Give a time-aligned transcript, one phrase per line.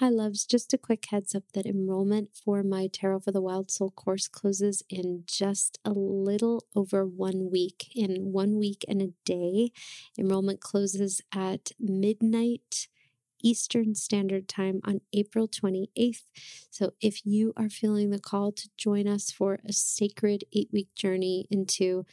[0.00, 0.44] Hi, loves.
[0.44, 4.28] Just a quick heads up that enrollment for my Tarot for the Wild Soul course
[4.28, 7.90] closes in just a little over one week.
[7.94, 9.70] In one week and a day,
[10.18, 12.88] enrollment closes at midnight.
[13.42, 16.24] Eastern Standard Time on April 28th.
[16.70, 20.88] So, if you are feeling the call to join us for a sacred eight week
[20.94, 22.04] journey into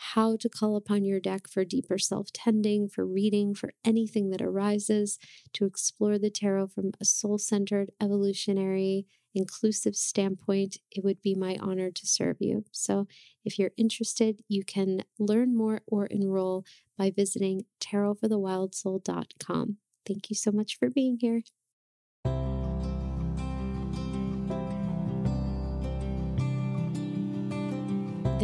[0.00, 4.40] how to call upon your deck for deeper self tending, for reading, for anything that
[4.40, 5.18] arises,
[5.52, 11.58] to explore the tarot from a soul centered, evolutionary, inclusive standpoint, it would be my
[11.60, 12.64] honor to serve you.
[12.72, 13.06] So,
[13.44, 16.64] if you're interested, you can learn more or enroll
[16.96, 19.76] by visiting tarotforthewildsoul.com.
[20.06, 21.42] Thank you so much for being here.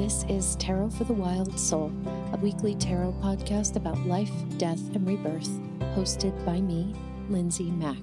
[0.07, 1.91] This is Tarot for the Wild Soul,
[2.33, 5.49] a weekly tarot podcast about life, death, and rebirth,
[5.97, 6.95] hosted by me,
[7.29, 7.97] Lindsay Mack.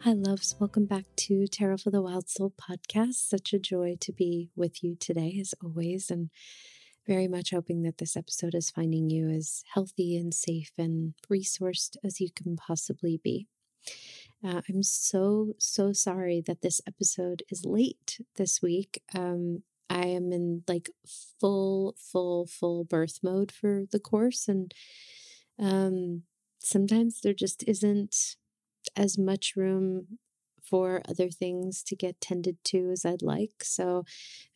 [0.00, 0.56] Hi, loves.
[0.58, 3.14] Welcome back to Tarot for the Wild Soul podcast.
[3.14, 6.28] Such a joy to be with you today, as always, and
[7.06, 11.96] very much hoping that this episode is finding you as healthy and safe and resourced
[12.04, 13.46] as you can possibly be.
[14.44, 19.02] Uh, I'm so, so sorry that this episode is late this week.
[19.14, 20.90] Um, I am in like
[21.40, 24.48] full, full, full birth mode for the course.
[24.48, 24.74] And
[25.58, 26.22] um,
[26.58, 28.36] sometimes there just isn't
[28.96, 30.18] as much room
[30.62, 33.62] for other things to get tended to as I'd like.
[33.62, 34.04] So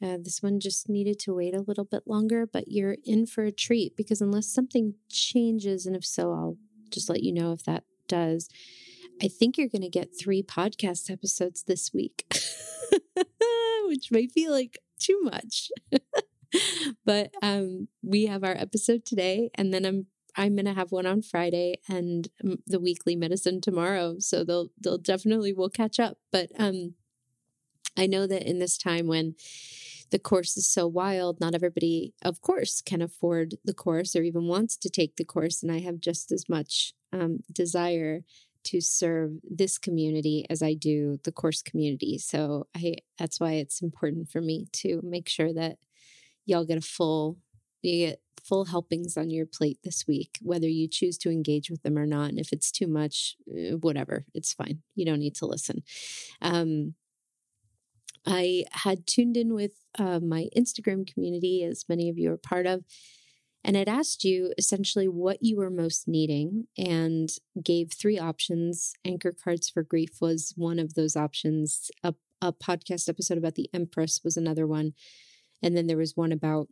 [0.02, 3.44] uh, this one just needed to wait a little bit longer, but you're in for
[3.44, 6.56] a treat because unless something changes, and if so, I'll
[6.90, 8.48] just let you know if that does
[9.22, 12.24] I think you're going to get three podcast episodes this week,
[13.86, 15.70] which may feel like too much.
[17.04, 21.22] but um, we have our episode today, and then I'm I'm gonna have one on
[21.22, 22.28] Friday and
[22.66, 24.16] the weekly medicine tomorrow.
[24.18, 26.18] So they'll they'll definitely will catch up.
[26.32, 26.94] But um,
[27.96, 29.34] I know that in this time when
[30.10, 34.48] the course is so wild, not everybody, of course, can afford the course or even
[34.48, 35.62] wants to take the course.
[35.62, 38.22] And I have just as much um, desire
[38.64, 42.18] to serve this community as I do the course community.
[42.18, 45.78] So I that's why it's important for me to make sure that
[46.46, 47.38] y'all get a full
[47.82, 51.82] you get full helpings on your plate this week, whether you choose to engage with
[51.82, 52.30] them or not.
[52.30, 54.82] And if it's too much, eh, whatever, it's fine.
[54.94, 55.82] You don't need to listen.
[56.40, 56.94] Um,
[58.26, 62.66] I had tuned in with uh, my Instagram community, as many of you are part
[62.66, 62.84] of,
[63.62, 67.28] and it asked you essentially what you were most needing and
[67.62, 68.94] gave three options.
[69.04, 71.90] Anchor Cards for Grief was one of those options.
[72.02, 74.94] A, a podcast episode about the Empress was another one.
[75.62, 76.68] And then there was one about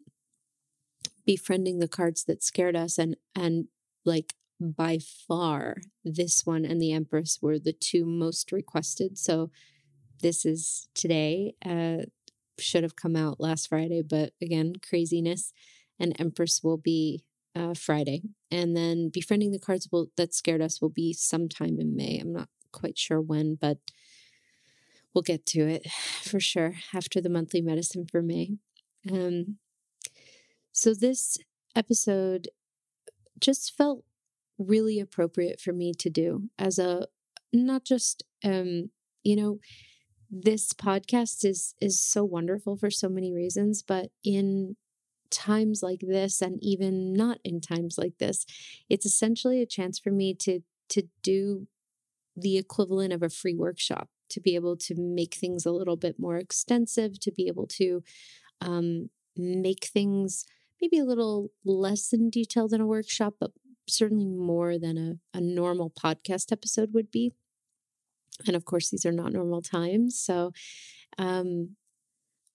[1.27, 3.67] befriending the cards that scared us and and
[4.07, 9.51] like by far this one and the empress were the two most requested so
[10.23, 11.99] this is today uh
[12.59, 15.53] should have come out last friday but again craziness
[15.99, 18.23] and Empress will be uh, Friday.
[18.51, 22.19] And then Befriending the Cards will, that scared us will be sometime in May.
[22.19, 23.79] I'm not quite sure when, but
[25.15, 25.87] we'll get to it
[26.23, 28.53] for sure after the monthly medicine for May.
[29.11, 29.59] Um,
[30.73, 31.39] so this
[31.75, 32.49] episode
[33.41, 34.05] just felt
[34.59, 37.07] really appropriate for me to do as a
[37.53, 38.91] not just um
[39.23, 39.59] you know
[40.31, 44.77] this podcast is is so wonderful for so many reasons but in
[45.31, 48.47] times like this and even not in times like this
[48.89, 51.67] it's essentially a chance for me to to do
[52.37, 56.17] the equivalent of a free workshop to be able to make things a little bit
[56.19, 58.03] more extensive to be able to
[58.61, 60.45] um, make things
[60.81, 63.53] maybe a little less in detail than a workshop but
[63.89, 67.33] certainly more than a, a normal podcast episode would be.
[68.47, 70.53] And of course these are not normal times so
[71.17, 71.77] um,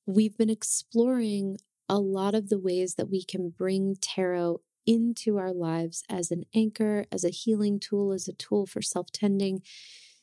[0.06, 1.58] we've been exploring
[1.90, 6.44] a lot of the ways that we can bring tarot into our lives as an
[6.54, 9.62] anchor, as a healing tool, as a tool for self tending,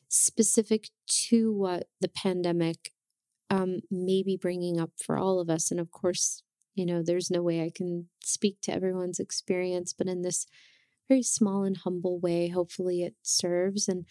[0.08, 2.92] specific to what the pandemic
[3.48, 5.70] um, may be bringing up for all of us.
[5.70, 6.42] And of course,
[6.74, 10.46] you know, there's no way I can speak to everyone's experience, but in this
[11.08, 13.88] very small and humble way, hopefully it serves.
[13.88, 14.04] And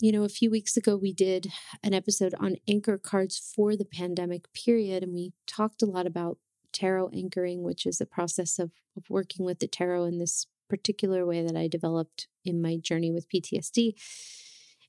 [0.00, 1.52] you know, a few weeks ago, we did
[1.82, 6.38] an episode on anchor cards for the pandemic period, and we talked a lot about
[6.72, 11.24] tarot anchoring, which is a process of, of working with the tarot in this particular
[11.24, 13.94] way that I developed in my journey with PTSD.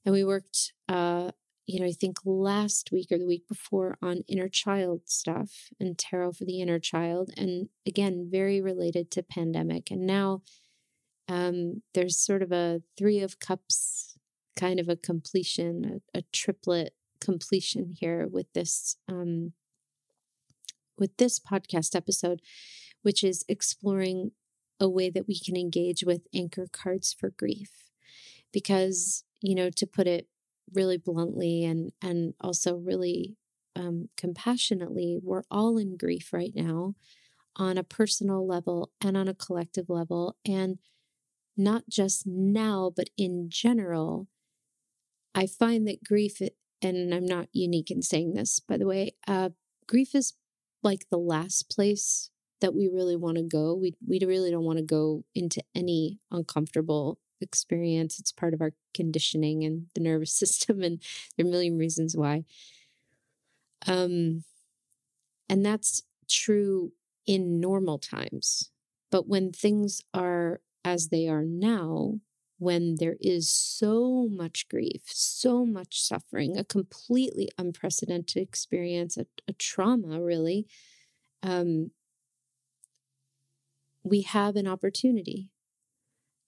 [0.03, 1.31] And we worked, uh,
[1.67, 5.97] you know, I think last week or the week before on inner child stuff and
[5.97, 7.31] tarot for the inner child.
[7.37, 9.89] And again, very related to pandemic.
[9.91, 10.41] And now
[11.27, 14.14] um, there's sort of a three of cups
[14.55, 19.53] kind of a completion, a, a triplet completion here with this um,
[20.97, 22.41] with this podcast episode,
[23.01, 24.31] which is exploring
[24.79, 27.71] a way that we can engage with anchor cards for grief.
[28.51, 30.27] Because, you know, to put it
[30.73, 33.35] really bluntly and and also really
[33.75, 36.95] um, compassionately, we're all in grief right now
[37.57, 40.37] on a personal level and on a collective level.
[40.45, 40.79] And
[41.57, 44.27] not just now, but in general,
[45.35, 46.41] I find that grief,
[46.81, 49.51] and I'm not unique in saying this, by the way, uh,
[49.87, 50.33] grief is
[50.83, 53.75] like the last place that we really want to go.
[53.75, 58.19] We, we really don't want to go into any uncomfortable experience.
[58.19, 61.01] It's part of our conditioning and the nervous system, and
[61.37, 62.45] there are a million reasons why.
[63.87, 64.43] Um,
[65.49, 66.91] and that's true
[67.25, 68.71] in normal times.
[69.11, 72.19] But when things are as they are now,
[72.57, 79.53] when there is so much grief, so much suffering, a completely unprecedented experience, a, a
[79.53, 80.65] trauma, really,
[81.43, 81.91] um,
[84.03, 85.49] we have an opportunity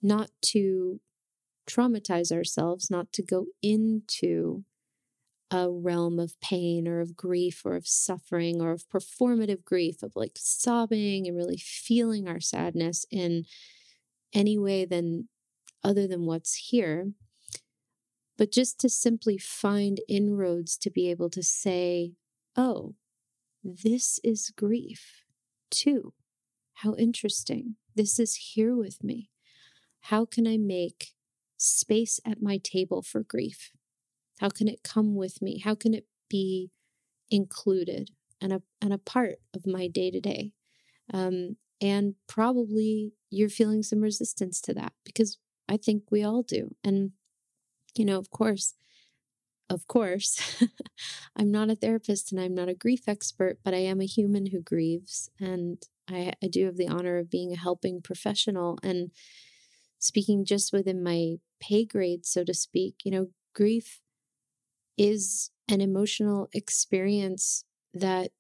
[0.02, 1.02] not to
[1.68, 4.64] traumatize ourselves, not to go into
[5.50, 10.16] a realm of pain or of grief or of suffering or of performative grief, of
[10.16, 13.46] like sobbing and really feeling our sadness in
[14.34, 15.28] any way than
[15.84, 17.12] other than what's here,
[18.38, 22.14] but just to simply find inroads to be able to say,
[22.56, 22.96] oh,
[23.64, 25.24] this is grief
[25.70, 26.14] too.
[26.76, 27.76] How interesting.
[27.96, 29.32] This is here with me.
[30.02, 31.14] How can I make
[31.58, 33.72] space at my table for grief?
[34.40, 35.60] How can it come with me?
[35.60, 36.70] How can it be
[37.32, 40.52] included and a, and a part of my day to day?
[41.12, 46.76] And probably you're feeling some resistance to that because I think we all do.
[46.84, 47.12] And,
[47.96, 48.76] you know, of course,
[49.70, 50.64] of course,
[51.36, 54.48] I'm not a therapist and I'm not a grief expert, but I am a human
[54.48, 55.30] who grieves.
[55.40, 59.12] And I, I do have the honor of being a helping professional and
[60.00, 62.96] speaking just within my pay grade, so to speak.
[63.04, 64.00] You know, grief
[64.98, 68.32] is an emotional experience that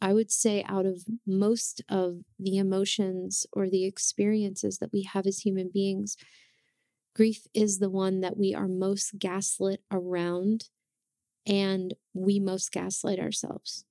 [0.00, 5.26] I would say, out of most of the emotions or the experiences that we have
[5.26, 6.16] as human beings,
[7.14, 10.70] grief is the one that we are most gaslit around
[11.46, 13.84] and we most gaslight ourselves.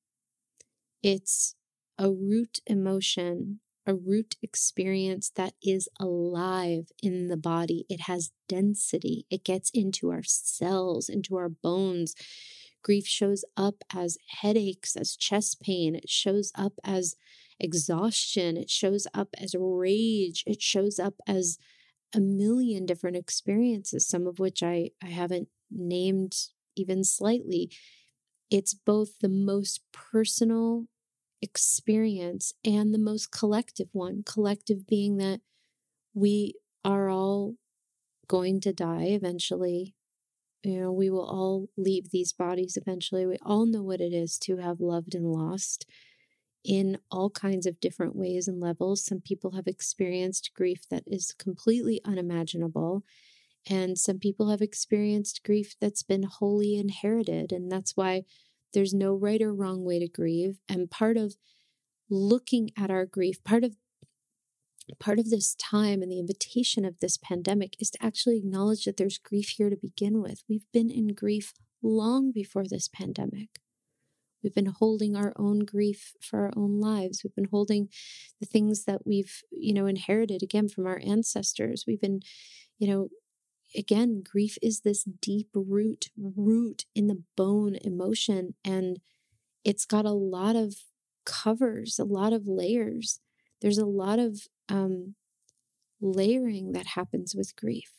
[1.03, 1.55] It's
[1.97, 7.85] a root emotion, a root experience that is alive in the body.
[7.89, 12.13] It has density, it gets into our cells, into our bones
[12.87, 15.93] Grief shows up as headaches, as chest pain.
[15.93, 17.17] It shows up as
[17.59, 18.55] exhaustion.
[18.55, 20.45] It shows up as rage.
[20.47, 21.57] It shows up as
[22.15, 26.37] a million different experiences, some of which I, I haven't named
[26.77, 27.69] even slightly.
[28.49, 30.85] It's both the most personal
[31.41, 34.23] experience and the most collective one.
[34.25, 35.41] Collective being that
[36.13, 36.53] we
[36.85, 37.55] are all
[38.29, 39.96] going to die eventually.
[40.63, 43.25] You know, we will all leave these bodies eventually.
[43.25, 45.85] We all know what it is to have loved and lost
[46.63, 49.05] in all kinds of different ways and levels.
[49.05, 53.03] Some people have experienced grief that is completely unimaginable.
[53.69, 57.51] And some people have experienced grief that's been wholly inherited.
[57.51, 58.23] And that's why
[58.73, 60.59] there's no right or wrong way to grieve.
[60.67, 61.35] And part of
[62.09, 63.75] looking at our grief, part of
[64.95, 68.97] part of this time and the invitation of this pandemic is to actually acknowledge that
[68.97, 70.43] there's grief here to begin with.
[70.47, 71.53] We've been in grief
[71.83, 73.59] long before this pandemic.
[74.43, 77.21] We've been holding our own grief for our own lives.
[77.23, 77.89] We've been holding
[78.39, 81.85] the things that we've, you know, inherited again from our ancestors.
[81.87, 82.21] We've been,
[82.77, 83.09] you know,
[83.75, 88.53] again, grief is this deep root, root in the bone emotion.
[88.63, 88.99] And
[89.65, 90.75] it's got a lot of
[91.25, 93.19] covers, a lot of layers.
[93.61, 95.15] There's a lot of um,
[96.01, 97.91] layering that happens with grief.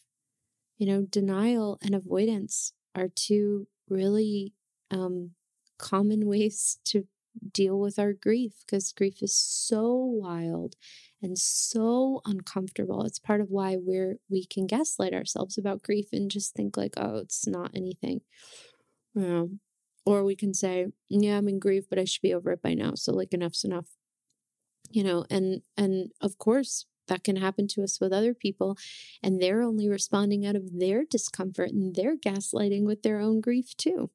[0.79, 4.55] You know, denial and avoidance are two really
[4.91, 5.33] um,
[5.79, 7.07] common ways to
[7.53, 10.75] deal with our grief because grief is so wild
[11.23, 13.05] and so uncomfortable.
[13.05, 16.95] It's part of why we're we can gaslight ourselves about grief and just think like,
[16.97, 18.21] oh, it's not anything.
[19.15, 19.51] Know,
[20.07, 22.75] or we can say, yeah, I'm in grief, but I should be over it by
[22.75, 22.95] now.
[22.95, 23.89] So like enough's enough
[24.91, 28.77] you know and and of course that can happen to us with other people
[29.23, 33.77] and they're only responding out of their discomfort and they're gaslighting with their own grief
[33.77, 34.11] too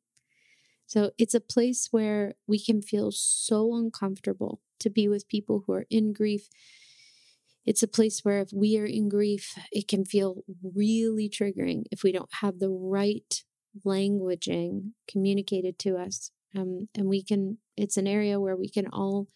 [0.86, 5.74] so it's a place where we can feel so uncomfortable to be with people who
[5.74, 6.50] are in grief
[7.66, 12.04] It's a place where if we are in grief, it can feel really triggering if
[12.04, 13.44] we don't have the right
[13.86, 16.32] languaging communicated to us.
[16.56, 19.28] Um, and we can, it's an area where we can all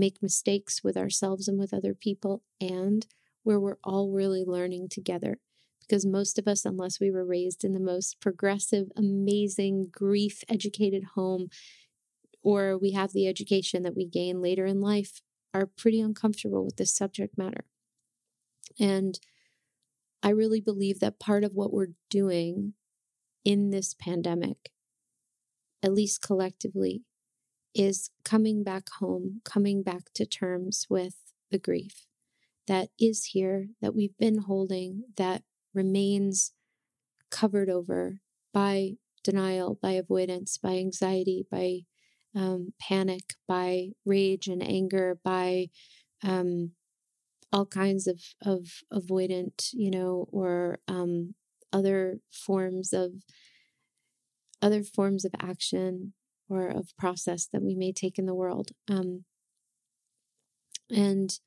[0.00, 3.06] make mistakes with ourselves and with other people, and
[3.44, 5.38] where we're all really learning together.
[5.80, 11.04] Because most of us, unless we were raised in the most progressive, amazing, grief educated
[11.14, 11.48] home,
[12.42, 15.20] or we have the education that we gain later in life,
[15.52, 17.64] are pretty uncomfortable with this subject matter.
[18.78, 19.18] And
[20.22, 22.74] I really believe that part of what we're doing
[23.44, 24.70] in this pandemic,
[25.82, 27.02] at least collectively,
[27.74, 31.16] is coming back home, coming back to terms with
[31.50, 32.06] the grief
[32.66, 35.42] that is here, that we've been holding, that
[35.74, 36.52] remains
[37.30, 38.20] covered over
[38.52, 38.92] by
[39.24, 41.80] denial, by avoidance, by anxiety, by
[42.34, 45.66] um, panic, by rage and anger, by
[46.22, 46.72] um,
[47.52, 51.34] all kinds of, of avoidant, you know, or um,
[51.72, 53.12] other forms of
[54.62, 56.12] other forms of action
[56.50, 58.72] or of process that we may take in the world.
[58.88, 59.24] Um,
[60.90, 61.38] and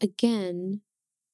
[0.00, 0.80] again,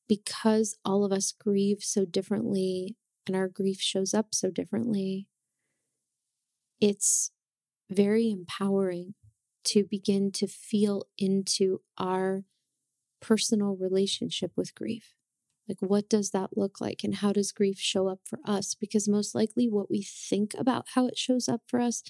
[0.09, 5.26] because all of us grieve so differently and our grief shows up so differently,
[6.81, 7.31] it's
[7.91, 9.15] very empowering
[9.65, 12.45] to begin to feel into our
[13.21, 15.15] personal relationship with grief.
[15.68, 17.02] Like, what does that look like?
[17.02, 18.75] And how does grief show up for us?
[18.75, 22.02] Because most likely, what we think about how it shows up for us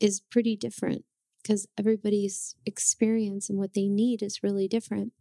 [0.00, 1.04] is pretty different
[1.42, 5.12] because everybody's experience and what they need is really different.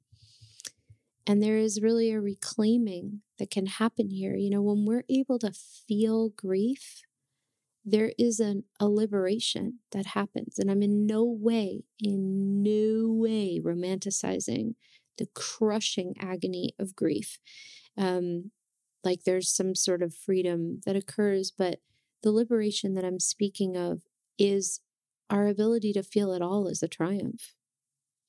[1.25, 4.35] And there is really a reclaiming that can happen here.
[4.35, 7.01] You know, when we're able to feel grief,
[7.85, 10.57] there is an, a liberation that happens.
[10.57, 14.75] And I'm in no way, in no way romanticizing
[15.17, 17.39] the crushing agony of grief.
[17.97, 18.51] Um,
[19.03, 21.79] like there's some sort of freedom that occurs, but
[22.21, 24.01] the liberation that I'm speaking of
[24.39, 24.79] is
[25.29, 27.53] our ability to feel it all as a triumph.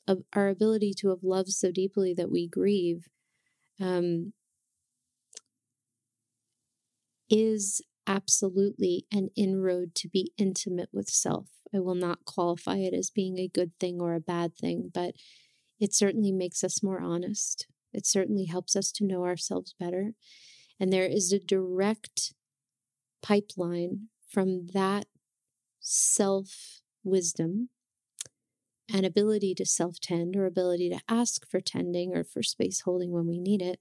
[0.06, 3.08] Of our ability to have loved so deeply that we grieve
[3.80, 4.34] um,
[7.30, 11.48] is absolutely an inroad to be intimate with self.
[11.74, 15.14] I will not qualify it as being a good thing or a bad thing, but
[15.84, 17.66] it certainly makes us more honest.
[17.92, 20.12] It certainly helps us to know ourselves better.
[20.80, 22.32] And there is a direct
[23.22, 25.06] pipeline from that
[25.80, 27.68] self wisdom
[28.92, 33.12] and ability to self tend or ability to ask for tending or for space holding
[33.12, 33.78] when we need it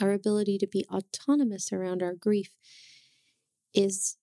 [0.00, 2.50] our ability to be autonomous around our grief
[3.74, 4.16] is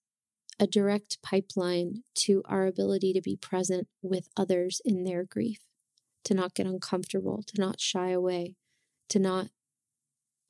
[0.58, 5.60] a direct pipeline to our ability to be present with others in their grief,
[6.24, 8.54] to not get uncomfortable, to not shy away,
[9.08, 9.48] to not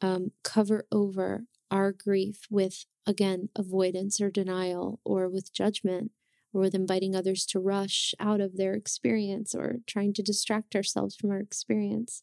[0.00, 6.11] um, cover over our grief with, again, avoidance or denial or with judgment
[6.53, 11.15] or with inviting others to rush out of their experience or trying to distract ourselves
[11.15, 12.21] from our experience.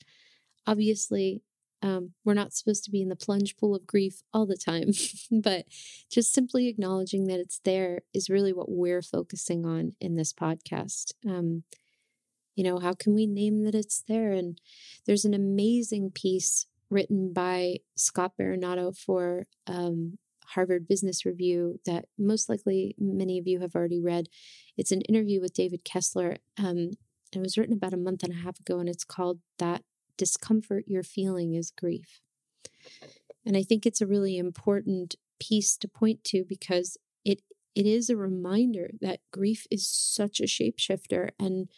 [0.66, 1.42] Obviously,
[1.82, 4.92] um, we're not supposed to be in the plunge pool of grief all the time,
[5.32, 5.66] but
[6.12, 11.14] just simply acknowledging that it's there is really what we're focusing on in this podcast.
[11.26, 11.64] Um,
[12.58, 14.32] you know, how can we name that it's there?
[14.32, 14.60] And
[15.06, 22.50] there's an amazing piece written by Scott Berinato for um, Harvard Business Review that most
[22.50, 24.28] likely many of you have already read.
[24.76, 26.38] It's an interview with David Kessler.
[26.58, 26.94] Um,
[27.32, 29.84] it was written about a month and a half ago, and it's called That
[30.18, 32.22] discomfort you're feeling is grief.
[33.46, 37.44] And I think it's a really important piece to point to because it
[37.76, 41.70] it is a reminder that grief is such a shapeshifter and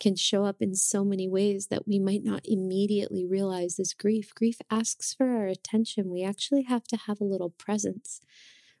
[0.00, 4.34] can show up in so many ways that we might not immediately realize is grief.
[4.34, 6.10] Grief asks for our attention.
[6.10, 8.20] We actually have to have a little presence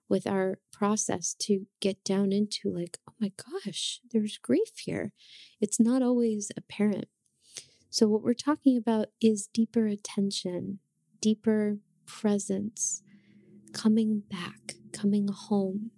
[0.08, 5.12] with our process to get down into, like, oh my gosh, there's grief here.
[5.60, 7.08] It's not always apparent.
[7.90, 10.78] So, what we're talking about is deeper attention,
[11.20, 13.02] deeper presence,
[13.72, 15.90] coming back, coming home.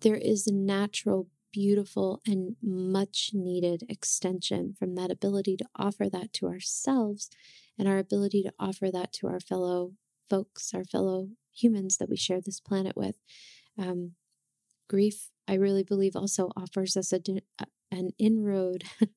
[0.00, 6.32] There is a natural, beautiful, and much needed extension from that ability to offer that
[6.34, 7.30] to ourselves
[7.78, 9.92] and our ability to offer that to our fellow
[10.28, 13.16] folks, our fellow humans that we share this planet with.
[13.78, 14.12] Um,
[14.88, 17.20] grief, I really believe, also offers us a,
[17.90, 18.84] an inroad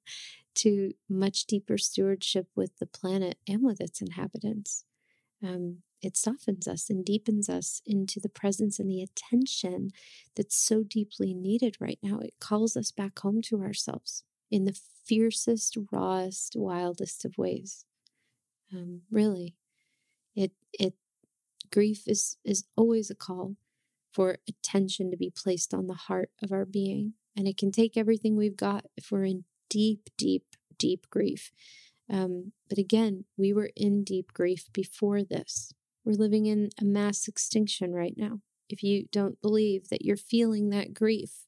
[0.56, 4.86] to much deeper stewardship with the planet and with its inhabitants.
[5.44, 9.92] Um, it softens us and deepens us into the presence and the attention
[10.36, 12.20] that's so deeply needed right now.
[12.20, 14.24] It calls us back home to ourselves.
[14.52, 17.86] in the fiercest, rawest, wildest of ways.
[18.74, 19.56] Um, really,
[20.36, 20.94] it it
[21.72, 23.56] grief is is always a call
[24.12, 27.98] for attention to be placed on the heart of our being, and it can take
[27.98, 30.46] everything we've got if we're in deep, deep,
[30.78, 31.52] deep grief.
[32.10, 35.74] Um, but again, we were in deep grief before this.
[36.06, 38.40] We're living in a mass extinction right now.
[38.70, 41.46] If you don't believe that you're feeling that grief,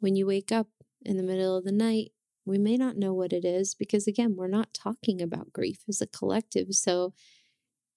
[0.00, 0.68] when you wake up
[1.02, 2.12] in the middle of the night,
[2.44, 6.00] we may not know what it is because, again, we're not talking about grief as
[6.00, 6.68] a collective.
[6.70, 7.12] So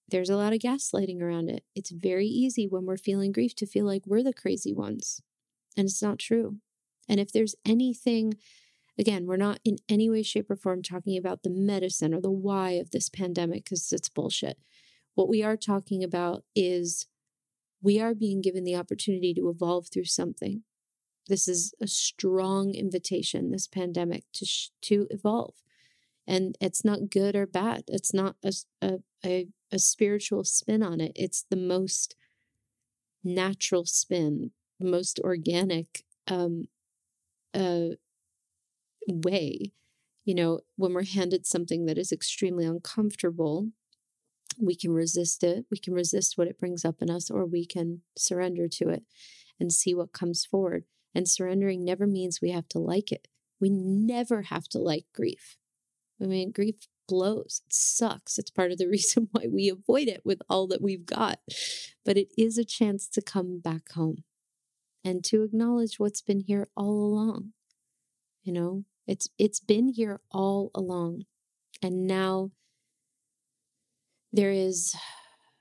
[0.08, 1.64] there's a lot of gaslighting around it.
[1.74, 5.20] It's very easy when we're feeling grief to feel like we're the crazy ones.
[5.76, 6.58] And it's not true.
[7.08, 8.34] And if there's anything,
[8.98, 12.30] again, we're not in any way, shape, or form talking about the medicine or the
[12.30, 14.58] why of this pandemic because it's bullshit.
[15.16, 17.06] What we are talking about is
[17.82, 20.62] we are being given the opportunity to evolve through something.
[21.26, 25.54] This is a strong invitation, this pandemic, to, sh- to evolve.
[26.26, 27.84] And it's not good or bad.
[27.88, 31.12] It's not a, a, a, a spiritual spin on it.
[31.14, 32.14] It's the most
[33.24, 36.68] natural spin, the most organic um,
[37.54, 37.96] uh,
[39.08, 39.72] way.
[40.26, 43.70] You know, when we're handed something that is extremely uncomfortable,
[44.60, 45.66] we can resist it.
[45.70, 49.04] We can resist what it brings up in us, or we can surrender to it
[49.58, 50.84] and see what comes forward.
[51.14, 53.28] And surrendering never means we have to like it.
[53.60, 55.56] We never have to like grief.
[56.20, 57.62] I mean, grief blows.
[57.66, 58.38] It sucks.
[58.38, 61.40] It's part of the reason why we avoid it with all that we've got.
[62.04, 64.24] But it is a chance to come back home
[65.04, 67.52] and to acknowledge what's been here all along.
[68.42, 71.24] You know, it's it's been here all along.
[71.82, 72.50] And now
[74.36, 74.94] there is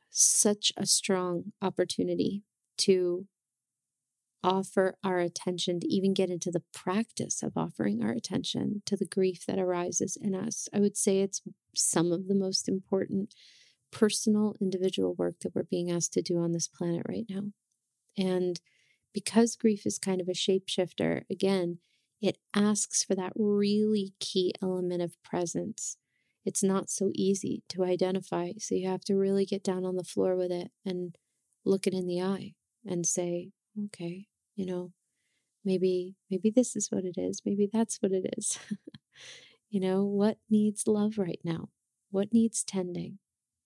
[0.10, 2.44] such a strong opportunity
[2.78, 3.26] to
[4.44, 9.06] offer our attention, to even get into the practice of offering our attention to the
[9.06, 10.70] grief that arises in us.
[10.74, 11.42] I would say it's
[11.74, 13.34] some of the most important
[13.92, 17.46] personal, individual work that we're being asked to do on this planet right now.
[18.18, 18.60] And
[19.14, 21.80] because grief is kind of a shapeshifter, again,
[22.22, 25.98] it asks for that really key element of presence.
[26.46, 28.52] It's not so easy to identify.
[28.60, 31.16] So you have to really get down on the floor with it and
[31.66, 32.54] look it in the eye
[32.86, 33.50] and say,
[33.86, 34.92] okay, you know,
[35.64, 37.42] maybe, maybe this is what it is.
[37.46, 38.60] Maybe that's what it is.
[39.70, 41.70] you know, what needs love right now?
[42.12, 43.18] What needs tending?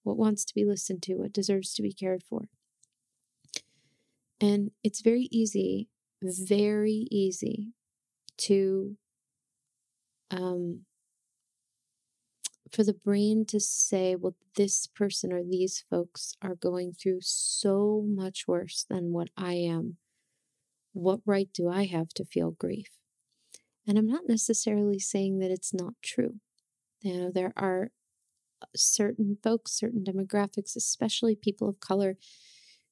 [0.04, 1.16] What wants to be listened to?
[1.16, 2.48] What deserves to be cared for?
[4.40, 5.90] And it's very easy,
[6.22, 7.74] very easy
[8.38, 8.96] to
[10.32, 10.86] um,
[12.72, 18.04] for the brain to say, well, this person or these folks are going through so
[18.08, 19.98] much worse than what I am
[20.94, 22.90] what right do I have to feel grief?
[23.88, 26.36] And I'm not necessarily saying that it's not true.
[27.02, 27.92] You know, there are
[28.62, 32.18] uh, certain folks, certain demographics, especially people of color,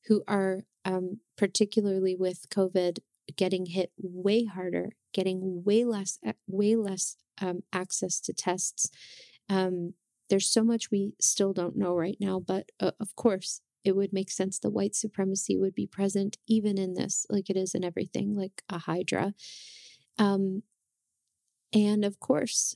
[0.08, 3.00] who are um, particularly with COVID
[3.36, 8.90] getting hit way harder, getting way less, way less um, access to tests.
[9.50, 9.94] Um,
[10.30, 14.12] there's so much we still don't know right now, but uh, of course, it would
[14.12, 17.84] make sense that white supremacy would be present even in this, like it is in
[17.84, 19.34] everything, like a hydra.
[20.18, 20.64] Um,
[21.74, 22.76] and of course,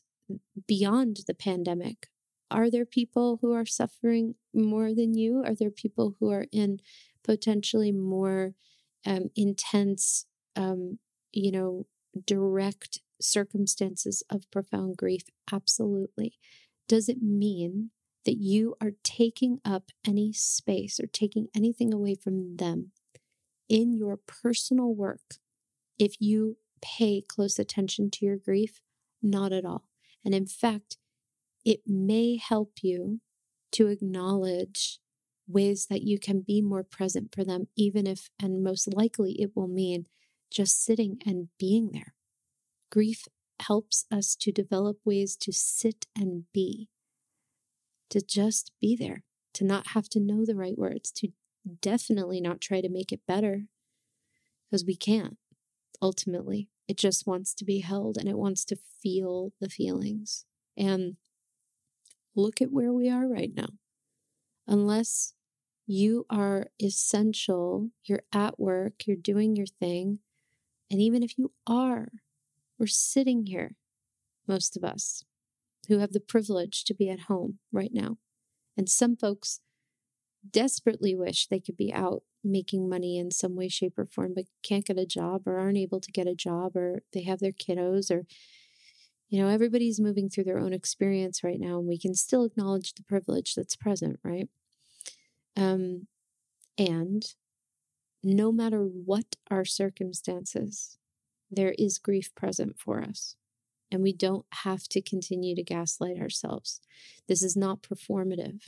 [0.68, 2.08] beyond the pandemic,
[2.50, 5.44] are there people who are suffering more than you?
[5.44, 6.80] Are there people who are in
[7.24, 8.54] potentially more
[9.06, 11.00] um, intense, um,
[11.32, 11.88] you know,
[12.26, 15.24] direct circumstances of profound grief?
[15.52, 16.38] Absolutely.
[16.88, 17.92] Does it mean
[18.26, 22.92] that you are taking up any space or taking anything away from them
[23.70, 25.38] in your personal work
[25.98, 28.82] if you pay close attention to your grief?
[29.22, 29.86] Not at all.
[30.26, 30.98] And in fact,
[31.66, 33.22] it may help you
[33.74, 35.00] to acknowledge
[35.48, 39.52] ways that you can be more present for them, even if, and most likely, it
[39.56, 40.08] will mean
[40.52, 42.14] just sitting and being there.
[42.92, 43.28] Grief
[43.62, 46.90] helps us to develop ways to sit and be
[48.12, 49.24] to just be there,
[49.54, 51.30] to not have to know the right words, to
[51.82, 53.64] definitely not try to make it better
[54.70, 55.38] because we can't
[56.02, 56.68] ultimately.
[56.88, 60.46] It just wants to be held and it wants to feel the feelings.
[60.76, 61.16] And
[62.36, 63.70] look at where we are right now.
[64.68, 65.34] Unless
[65.88, 70.20] you are essential, you're at work, you're doing your thing,
[70.90, 72.10] and even if you are,
[72.82, 73.76] we're sitting here,
[74.48, 75.24] most of us,
[75.88, 78.18] who have the privilege to be at home right now.
[78.76, 79.60] And some folks
[80.50, 84.46] desperately wish they could be out making money in some way, shape, or form, but
[84.64, 87.52] can't get a job or aren't able to get a job or they have their
[87.52, 88.26] kiddos or,
[89.30, 92.96] You know, everybody's moving through their own experience right now, and we can still acknowledge
[92.96, 94.50] the privilege that's present, right?
[95.56, 96.08] Um,
[96.80, 97.24] and
[98.24, 100.98] no matter what our circumstances,
[101.52, 103.36] there is grief present for us.
[103.92, 106.80] And we don't have to continue to gaslight ourselves.
[107.28, 108.62] This is not performative.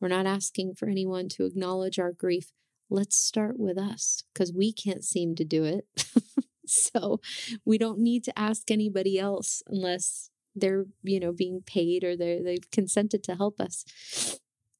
[0.00, 2.52] We're not asking for anyone to acknowledge our grief.
[2.88, 5.86] Let's start with us because we can't seem to do it.
[6.66, 7.20] so
[7.64, 12.40] we don't need to ask anybody else unless they're, you know, being paid or they
[12.42, 13.84] they've consented to help us.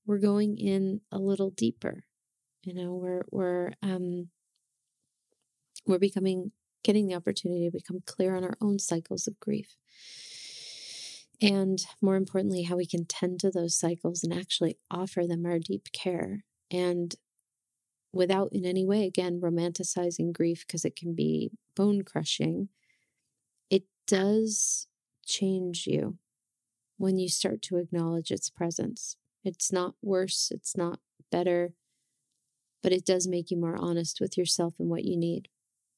[0.06, 2.04] We're going in a little deeper.
[2.62, 4.28] You know, we're we're um
[5.86, 6.52] we're becoming
[6.88, 9.76] getting the opportunity to become clear on our own cycles of grief.
[11.42, 15.58] And more importantly, how we can tend to those cycles and actually offer them our
[15.58, 16.44] deep care.
[16.70, 17.14] And
[18.10, 22.70] without in any way, again, romanticizing grief because it can be bone crushing,
[23.68, 24.86] it does
[25.26, 26.16] change you
[26.96, 29.16] when you start to acknowledge its presence.
[29.44, 31.74] It's not worse, it's not better,
[32.82, 35.48] but it does make you more honest with yourself and what you need.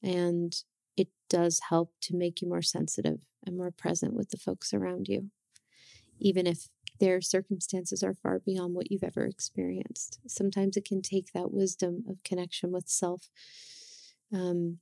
[0.03, 0.61] And
[1.31, 5.31] does help to make you more sensitive and more present with the folks around you,
[6.19, 10.19] even if their circumstances are far beyond what you've ever experienced.
[10.27, 13.31] Sometimes it can take that wisdom of connection with self
[14.35, 14.79] um,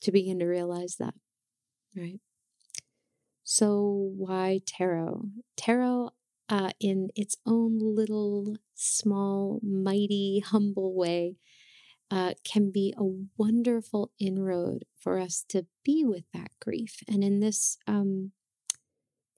[0.00, 1.14] to begin to realize that,
[1.94, 2.20] right?
[3.44, 5.24] So, why tarot?
[5.56, 6.10] Tarot,
[6.48, 11.36] uh, in its own little, small, mighty, humble way,
[12.10, 13.04] uh, can be a
[13.36, 17.02] wonderful inroad for us to be with that grief.
[17.08, 18.32] And in this um,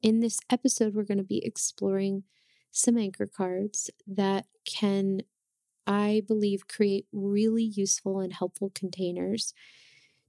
[0.02, 2.24] in this episode, we're going to be exploring
[2.72, 5.20] some anchor cards that can,
[5.86, 9.54] I believe, create really useful and helpful containers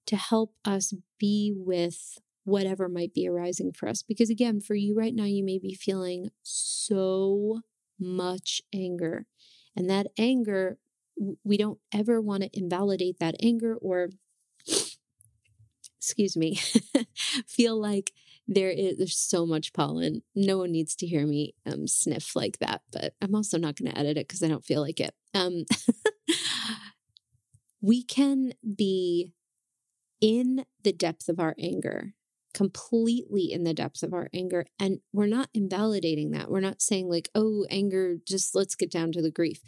[0.05, 4.03] to help us be with whatever might be arising for us.
[4.03, 7.61] Because again, for you right now, you may be feeling so
[7.99, 9.25] much anger.
[9.75, 10.77] And that anger
[11.43, 14.09] we don't ever want to invalidate that anger or
[15.97, 16.59] excuse me
[17.47, 18.11] feel like
[18.47, 20.21] there is there's so much pollen.
[20.35, 23.91] No one needs to hear me um, sniff like that but i'm also not going
[23.91, 25.13] to edit it because i don't feel like it.
[25.33, 25.65] Um,
[27.81, 29.33] we can be
[30.21, 32.13] in the depth of our anger
[32.53, 36.51] completely in the depth of our anger and we're not invalidating that.
[36.51, 39.61] We're not saying like oh anger just let's get down to the grief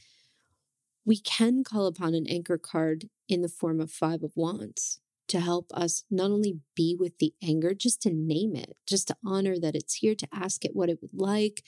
[1.06, 5.40] we can call upon an anchor card in the form of Five of Wands to
[5.40, 9.58] help us not only be with the anger, just to name it, just to honor
[9.60, 11.64] that it's here, to ask it what it would like,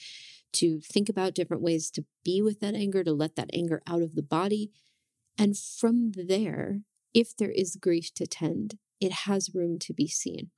[0.52, 4.02] to think about different ways to be with that anger, to let that anger out
[4.02, 4.70] of the body.
[5.36, 6.82] And from there,
[7.14, 10.50] if there is grief to tend, it has room to be seen.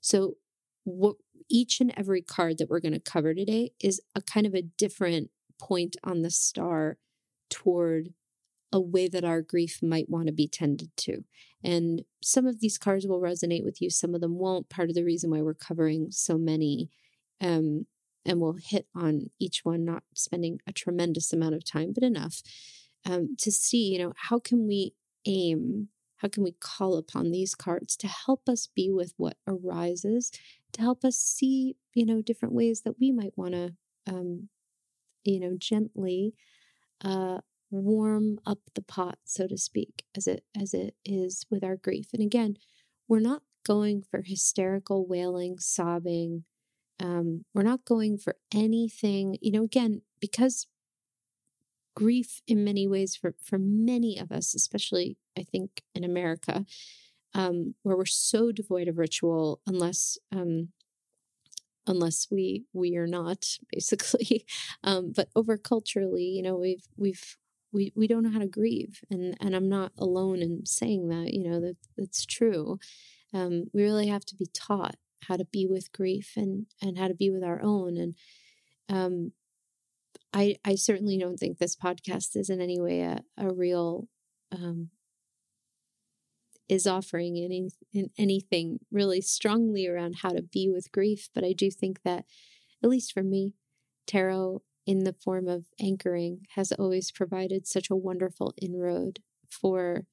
[0.00, 0.36] So,
[0.84, 1.16] what
[1.48, 4.62] each and every card that we're going to cover today is a kind of a
[4.62, 6.98] different point on the star
[7.48, 8.12] toward
[8.72, 11.24] a way that our grief might want to be tended to.
[11.62, 14.68] And some of these cards will resonate with you, some of them won't.
[14.68, 16.90] Part of the reason why we're covering so many,
[17.40, 17.86] um,
[18.24, 22.42] and we'll hit on each one, not spending a tremendous amount of time, but enough
[23.04, 24.94] um, to see, you know, how can we
[25.26, 30.30] aim, how can we call upon these cards to help us be with what arises,
[30.72, 33.74] to help us see, you know, different ways that we might want to,
[34.06, 34.48] um,
[35.24, 36.34] you know, gently
[37.04, 37.38] uh,
[37.72, 42.08] warm up the pot, so to speak, as it as it is with our grief.
[42.12, 42.56] And again,
[43.08, 46.44] we're not going for hysterical wailing, sobbing.
[47.00, 50.66] Um, we're not going for anything, you know, again, because
[51.94, 56.64] grief in many ways for for many of us, especially I think in America,
[57.34, 60.68] um, where we're so devoid of ritual unless um,
[61.86, 64.46] unless we we are not basically
[64.84, 67.36] um, but over culturally you know we've we've
[67.72, 71.32] we we don't know how to grieve and and i'm not alone in saying that
[71.32, 72.78] you know that that's true.
[73.34, 77.08] Um, we really have to be taught how to be with grief and and how
[77.08, 78.14] to be with our own and
[78.88, 79.32] um,
[80.34, 84.08] i i certainly don't think this podcast is in any way a, a real
[84.50, 84.90] um,
[86.68, 91.52] is offering any in anything really strongly around how to be with grief but i
[91.52, 92.24] do think that
[92.82, 93.54] at least for me
[94.06, 100.06] tarot in the form of anchoring has always provided such a wonderful inroad for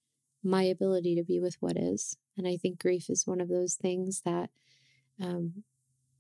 [0.43, 2.17] my ability to be with what is.
[2.37, 4.49] And I think grief is one of those things that
[5.21, 5.63] um,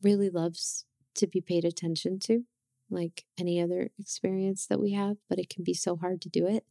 [0.01, 0.85] really loves
[1.15, 2.43] to be paid attention to,
[2.89, 6.47] like any other experience that we have, but it can be so hard to do
[6.47, 6.65] it.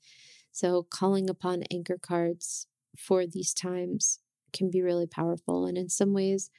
[0.51, 4.19] So, calling upon anchor cards for these times
[4.53, 5.67] can be really powerful.
[5.67, 6.51] And in some ways,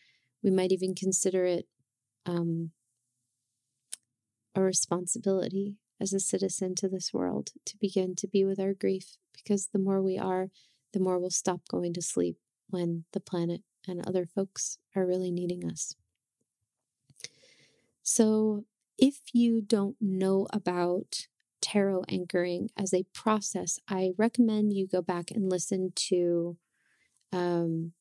[0.42, 1.68] we might even consider it
[2.26, 2.72] um,
[4.60, 9.18] a responsibility as a citizen to this world to begin to be with our grief
[9.34, 10.50] because the more we are,
[10.94, 12.38] the more we'll stop going to sleep
[12.70, 15.96] when the planet and other folks are really needing us.
[18.04, 18.66] So,
[18.98, 21.28] if you don't know about
[21.62, 26.58] tarot anchoring as a process, I recommend you go back and listen to
[27.32, 27.94] um,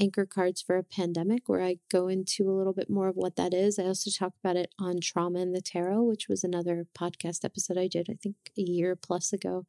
[0.00, 3.36] Anchor Cards for a Pandemic, where I go into a little bit more of what
[3.36, 3.78] that is.
[3.78, 7.76] I also talk about it on Trauma in the Tarot, which was another podcast episode
[7.76, 9.66] I did, I think a year plus ago,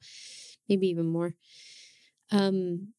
[0.69, 1.35] maybe even more.
[2.31, 2.93] Um,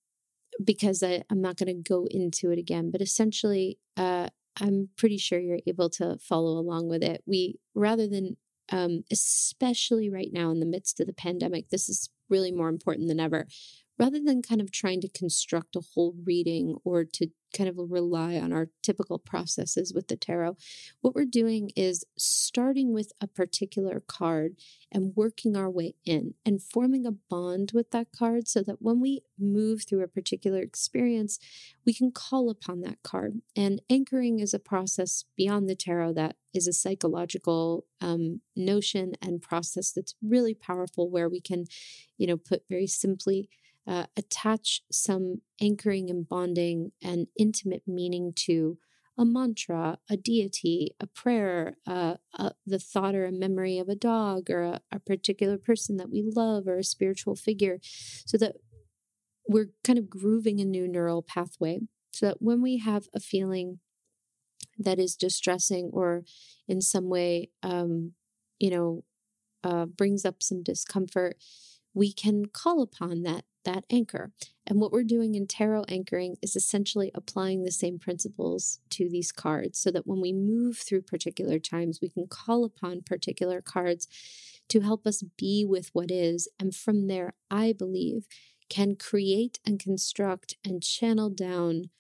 [0.63, 4.29] because I, I'm not going to go into it again, but essentially, uh,
[4.61, 7.23] I'm pretty sure you're able to follow along with it.
[7.27, 8.37] We, rather than,
[8.71, 13.09] um, especially right now in the midst of the pandemic, this is really more important
[13.09, 13.47] than ever
[13.99, 18.37] rather than kind of trying to construct a whole reading or to kind of rely
[18.37, 20.57] on our typical processes with the tarot,
[21.01, 24.55] what we're doing is starting with a particular card
[24.91, 29.01] and working our way in and forming a bond with that card so that when
[29.01, 31.39] we move through a particular experience,
[31.85, 33.41] we can call upon that card.
[33.57, 39.41] And anchoring is a process beyond the tarot that is a psychological um, notion and
[39.41, 41.65] process that's really powerful where we can,
[42.19, 43.49] you know, put very simply,
[43.87, 48.79] uh, attach some anchoring and bonding and intimate meaning to
[49.19, 53.95] a mantra, a deity, a prayer, uh, uh, the thought or a memory of a
[53.95, 57.79] dog or a, a particular person that we love or a spiritual figure,
[58.25, 58.57] so that
[59.47, 61.81] we're kind of grooving a new neural pathway.
[62.13, 63.81] So that when we have a feeling
[64.79, 66.25] that is distressing or
[66.67, 68.13] in some way, um,
[68.59, 69.05] you know,
[69.65, 71.37] uh, brings up some discomfort,
[71.95, 74.33] we can call upon that that anchor.
[74.67, 79.33] And what we're doing in tarot anchoring is essentially applying the same principles to these
[79.33, 84.07] cards so that when we move through particular times, we can call upon particular cards
[84.69, 86.49] to help us be with what is.
[86.59, 88.27] And from there, I believe,
[88.69, 91.91] can create and construct and channel down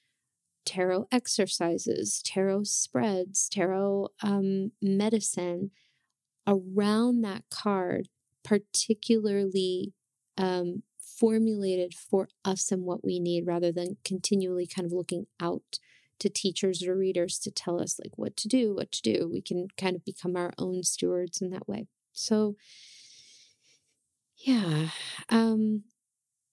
[0.65, 5.71] tarot exercises, tarot spreads, tarot um, medicine
[6.47, 8.09] around that card,
[8.43, 9.93] particularly
[10.39, 10.83] um,
[11.23, 15.79] formulated for us and what we need rather than continually kind of looking out
[16.19, 19.31] to teachers or readers to tell us like what to do, what to do.
[19.33, 21.87] We can kind of become our own stewards in that way.
[22.13, 22.57] So
[24.37, 24.89] yeah,
[25.29, 25.85] um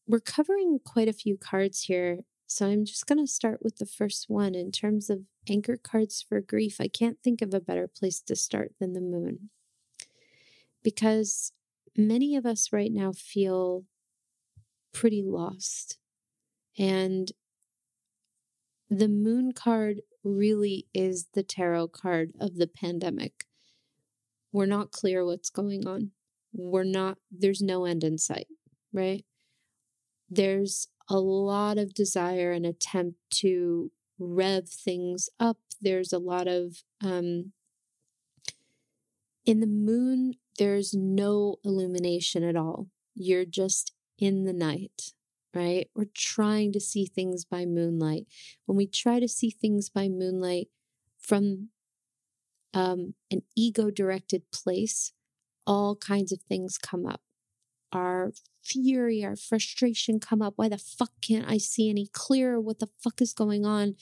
[0.05, 2.19] we're covering quite a few cards here.
[2.45, 6.23] So I'm just going to start with the first one in terms of anchor cards
[6.27, 6.77] for grief.
[6.79, 9.49] I can't think of a better place to start than the moon.
[10.83, 11.53] Because
[11.95, 13.85] many of us right now feel
[14.93, 15.97] pretty lost.
[16.77, 17.31] And
[18.89, 23.45] the moon card really is the tarot card of the pandemic.
[24.51, 26.11] We're not clear what's going on.
[26.53, 28.47] We're not, there's no end in sight,
[28.91, 29.23] right?
[30.29, 35.57] There's a lot of desire and attempt to rev things up.
[35.81, 37.53] There's a lot of, um,
[39.45, 42.87] in the moon, there's no illumination at all.
[43.15, 45.13] You're just in the night,
[45.55, 45.87] right?
[45.95, 48.27] We're trying to see things by moonlight.
[48.65, 50.67] When we try to see things by moonlight
[51.17, 51.69] from
[52.73, 55.13] um, an ego directed place,
[55.65, 57.21] all kinds of things come up.
[57.91, 60.53] Our fury, our frustration come up.
[60.57, 62.59] Why the fuck can't I see any clearer?
[62.59, 63.95] What the fuck is going on?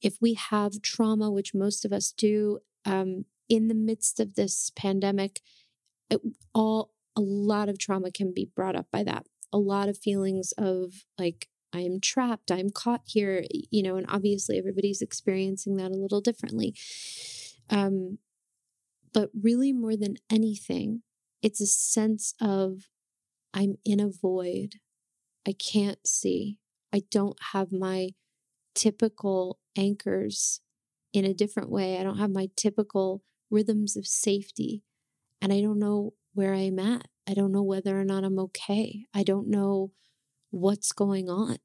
[0.00, 4.72] If we have trauma, which most of us do, um, in the midst of this
[4.74, 5.40] pandemic,
[6.10, 6.20] it,
[6.54, 10.52] all a lot of trauma can be brought up by that a lot of feelings
[10.58, 15.90] of like, I am trapped, I'm caught here, you know, and obviously everybody's experiencing that
[15.90, 16.74] a little differently.
[17.70, 18.18] Um,
[19.14, 21.02] but really, more than anything,
[21.42, 22.88] it's a sense of
[23.54, 24.76] I'm in a void.
[25.46, 26.58] I can't see.
[26.92, 28.10] I don't have my
[28.74, 30.60] typical anchors
[31.12, 31.98] in a different way.
[31.98, 34.82] I don't have my typical rhythms of safety.
[35.40, 37.08] And I don't know where I'm at.
[37.28, 39.06] I don't know whether or not I'm okay.
[39.14, 39.92] I don't know
[40.50, 41.58] what's going on.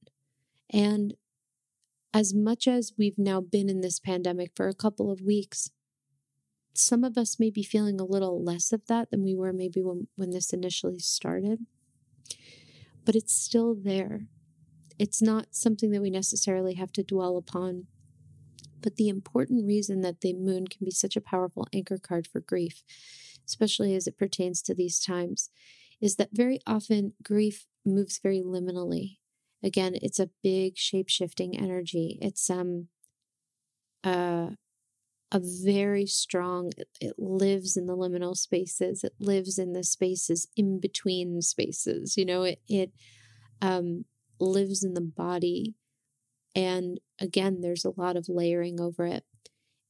[0.69, 1.15] And
[2.13, 5.71] as much as we've now been in this pandemic for a couple of weeks,
[6.73, 9.81] some of us may be feeling a little less of that than we were maybe
[9.81, 11.65] when, when this initially started.
[13.03, 14.27] But it's still there.
[14.99, 17.87] It's not something that we necessarily have to dwell upon.
[18.81, 22.39] But the important reason that the moon can be such a powerful anchor card for
[22.39, 22.83] grief
[23.47, 25.49] especially as it pertains to these times,
[26.01, 29.17] is that very often grief moves very liminally.
[29.63, 32.19] Again, it's a big shape shifting energy.
[32.21, 32.87] It's um
[34.03, 34.49] uh
[35.31, 40.79] a very strong it lives in the liminal spaces it lives in the spaces in
[40.79, 42.91] between spaces you know it it
[43.61, 44.05] um,
[44.39, 45.75] lives in the body
[46.55, 49.25] and again there's a lot of layering over it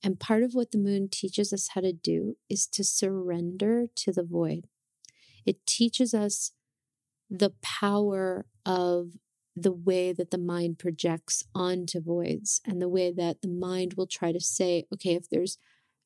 [0.04, 4.12] and part of what the moon teaches us how to do is to surrender to
[4.12, 4.68] the void
[5.46, 6.52] it teaches us
[7.30, 9.12] the power of
[9.56, 14.06] the way that the mind projects onto voids and the way that the mind will
[14.06, 15.58] try to say, okay, if there's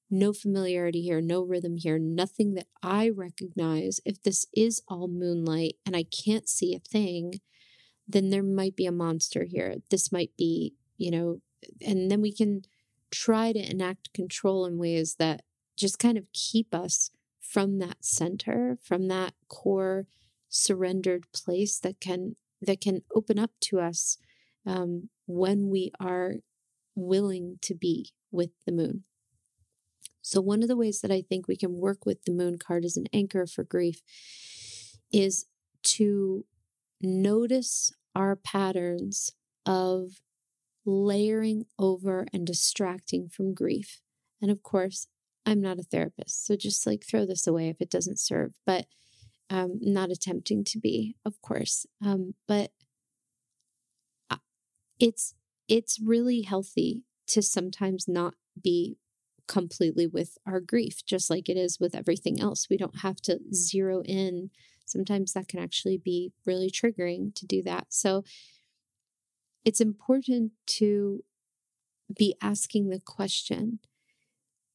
[0.10, 5.76] no familiarity here, no rhythm here, nothing that I recognize, if this is all moonlight
[5.86, 7.42] and I can't see a thing,
[8.08, 9.76] then there might be a monster here.
[9.90, 11.42] This might be, you know,
[11.86, 12.64] and then we can
[13.12, 15.42] try to enact control in ways that
[15.78, 20.08] just kind of keep us from that center, from that core
[20.50, 24.18] surrendered place that can that can open up to us
[24.66, 26.36] um, when we are
[26.96, 29.04] willing to be with the moon.
[30.22, 32.86] So, one of the ways that I think we can work with the moon card
[32.86, 34.02] as an anchor for grief
[35.12, 35.46] is
[35.84, 36.46] to
[37.02, 39.32] notice our patterns
[39.66, 40.22] of
[40.86, 44.02] layering over and distracting from grief.
[44.42, 45.08] And of course,
[45.46, 48.54] I'm not a therapist, so just like throw this away if it doesn't serve.
[48.66, 48.86] But
[49.50, 51.86] um, not attempting to be, of course.
[52.04, 52.72] Um, but
[55.00, 55.34] it's
[55.68, 58.98] it's really healthy to sometimes not be
[59.48, 62.68] completely with our grief, just like it is with everything else.
[62.70, 64.52] We don't have to zero in.
[64.86, 67.88] Sometimes that can actually be really triggering to do that.
[67.90, 68.24] So
[69.66, 71.24] it's important to
[72.16, 73.80] be asking the question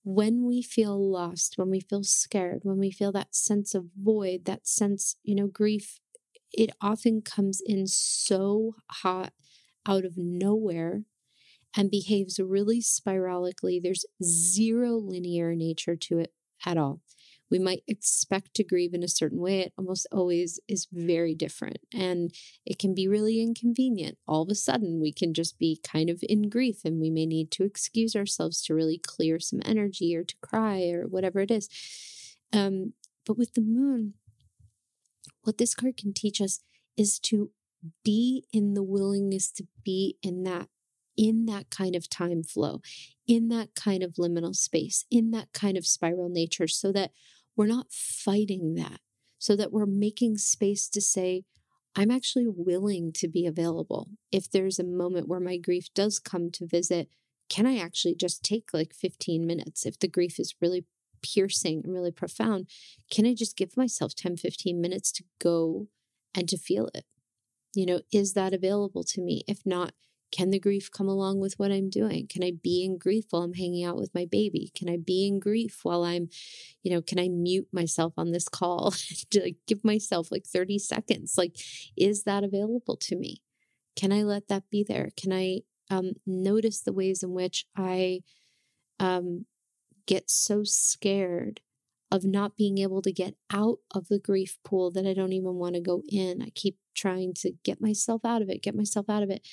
[0.05, 4.45] when we feel lost, when we feel scared, when we feel that sense of void,
[4.45, 5.99] that sense, you know, grief,
[6.53, 9.33] it often comes in so hot
[9.87, 11.03] out of nowhere
[11.77, 13.81] and behaves really spiralically.
[13.83, 16.33] There's zero linear nature to it
[16.65, 17.01] at all
[17.51, 21.79] we might expect to grieve in a certain way, it almost always is very different.
[21.95, 22.33] And
[22.65, 24.19] it can be really inconvenient.
[24.27, 27.27] All of a sudden, we can just be kind of in grief and we may
[27.27, 31.51] need to excuse ourselves to really clear some energy or to cry or whatever it
[31.51, 31.69] is.
[32.53, 34.15] Um, but with the moon,
[35.43, 36.61] what this card can teach us
[36.97, 37.51] is to
[38.05, 40.69] be in the willingness to be in that
[41.17, 42.83] in that kind of time flow,
[43.27, 47.11] in that kind of liminal space, in that kind of spiral nature, so that
[47.57, 49.01] we're not fighting that
[49.39, 51.45] so that we're making space to say,
[51.95, 54.09] I'm actually willing to be available.
[54.31, 57.09] If there's a moment where my grief does come to visit,
[57.49, 59.87] can I actually just take like 15 minutes?
[59.87, 60.85] If the grief is really
[61.23, 62.69] piercing and really profound,
[63.11, 65.87] can I just give myself 10, 15 minutes to go
[66.35, 67.05] and to feel it?
[67.75, 69.43] You know, is that available to me?
[69.47, 69.93] If not,
[70.33, 72.27] can the grief come along with what I'm doing?
[72.29, 74.73] Can I be in grief while I'm hanging out with my baby?
[74.75, 76.29] Can I be in grief while I'm,
[76.83, 78.91] you know, can I mute myself on this call
[79.31, 81.35] to like give myself like 30 seconds?
[81.39, 81.57] Like,
[81.97, 83.43] is that available to me?
[83.95, 85.11] Can I let that be there?
[85.17, 85.61] Can I
[85.91, 88.21] um, notice the ways in which I
[88.99, 89.47] um,
[90.07, 91.61] get so scared
[92.11, 95.55] of not being able to get out of the grief pool that I don't even
[95.55, 96.43] want to go in?
[96.43, 99.47] I keep trying to get myself out of it, get myself out of it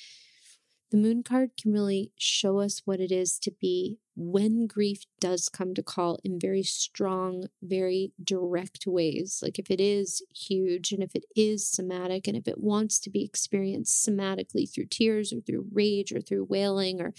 [0.94, 5.48] the moon card can really show us what it is to be when grief does
[5.48, 9.40] come to call in very strong, very direct ways.
[9.42, 13.10] Like if it is huge and if it is somatic and if it wants to
[13.10, 17.12] be experienced somatically through tears or through rage or through wailing or,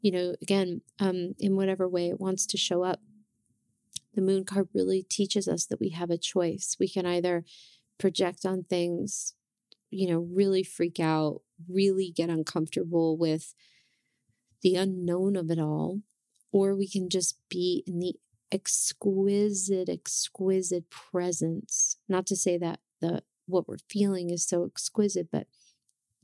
[0.00, 3.00] you know, again, um, in whatever way it wants to show up.
[4.14, 6.76] The moon card really teaches us that we have a choice.
[6.78, 7.42] We can either
[7.98, 9.34] project on things
[9.94, 13.54] you know, really freak out, really get uncomfortable with
[14.62, 16.00] the unknown of it all,
[16.52, 18.14] or we can just be in the
[18.50, 21.98] exquisite, exquisite presence.
[22.08, 25.46] Not to say that the what we're feeling is so exquisite, but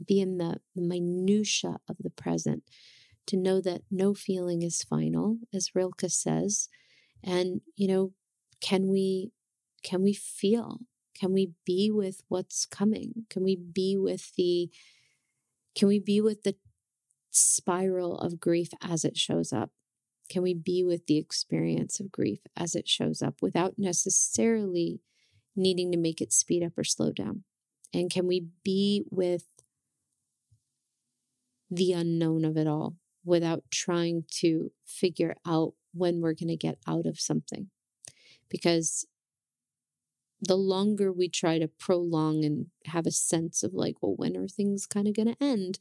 [0.06, 2.62] be in the, the minutia of the present
[3.26, 6.68] to know that no feeling is final, as Rilke says.
[7.22, 8.12] And, you know,
[8.62, 9.32] can we
[9.82, 10.80] can we feel?
[11.18, 13.26] Can we be with what's coming?
[13.28, 14.70] Can we be with the
[15.74, 16.56] can we be with the
[17.30, 19.70] spiral of grief as it shows up?
[20.28, 25.00] Can we be with the experience of grief as it shows up without necessarily
[25.56, 27.44] needing to make it speed up or slow down?
[27.92, 29.46] And can we be with
[31.70, 36.78] the unknown of it all without trying to figure out when we're going to get
[36.86, 37.68] out of something?
[38.48, 39.04] Because
[40.40, 44.48] the longer we try to prolong and have a sense of like, well, when are
[44.48, 45.78] things kind of going to end?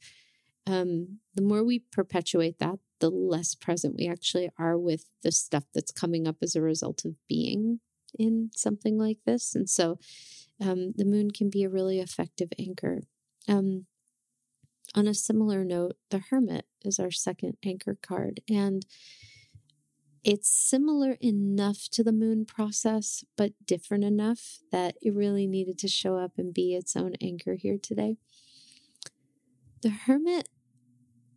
[0.66, 5.64] Um, the more we perpetuate that, the less present we actually are with the stuff
[5.74, 7.80] that's coming up as a result of being
[8.18, 9.54] in something like this.
[9.54, 9.98] And so
[10.60, 13.02] um, the moon can be a really effective anchor.
[13.48, 13.86] Um,
[14.94, 18.40] on a similar note, the Hermit is our second anchor card.
[18.48, 18.84] And
[20.22, 25.88] it's similar enough to the moon process, but different enough that it really needed to
[25.88, 28.16] show up and be its own anchor here today.
[29.82, 30.48] The Hermit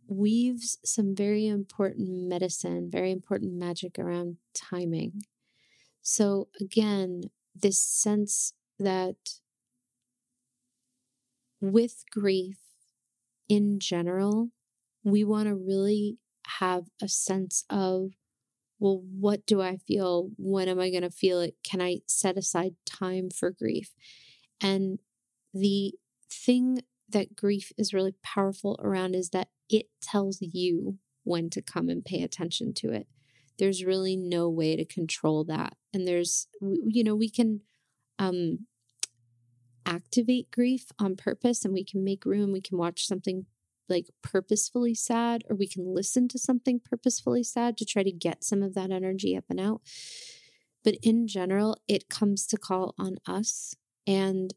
[0.06, 5.22] weaves some very important medicine, very important magic around timing.
[6.02, 9.16] So, again, this sense that
[11.60, 12.58] with grief
[13.48, 14.50] in general,
[15.02, 16.18] we want to really
[16.60, 18.10] have a sense of,
[18.78, 20.30] well, what do I feel?
[20.36, 21.56] When am I going to feel it?
[21.62, 23.92] Can I set aside time for grief?
[24.60, 24.98] And
[25.52, 25.94] the
[26.30, 31.88] thing that grief is really powerful around is that it tells you when to come
[31.88, 33.06] and pay attention to it.
[33.58, 35.76] There's really no way to control that.
[35.92, 37.60] And there's, you know, we can
[38.18, 38.66] um,
[39.86, 42.52] activate grief on purpose and we can make room.
[42.52, 43.46] We can watch something
[43.88, 48.44] like purposefully sad, or we can listen to something purposefully sad to try to get
[48.44, 49.82] some of that energy up and out.
[50.82, 53.74] But in general, it comes to call on us.
[54.06, 54.54] And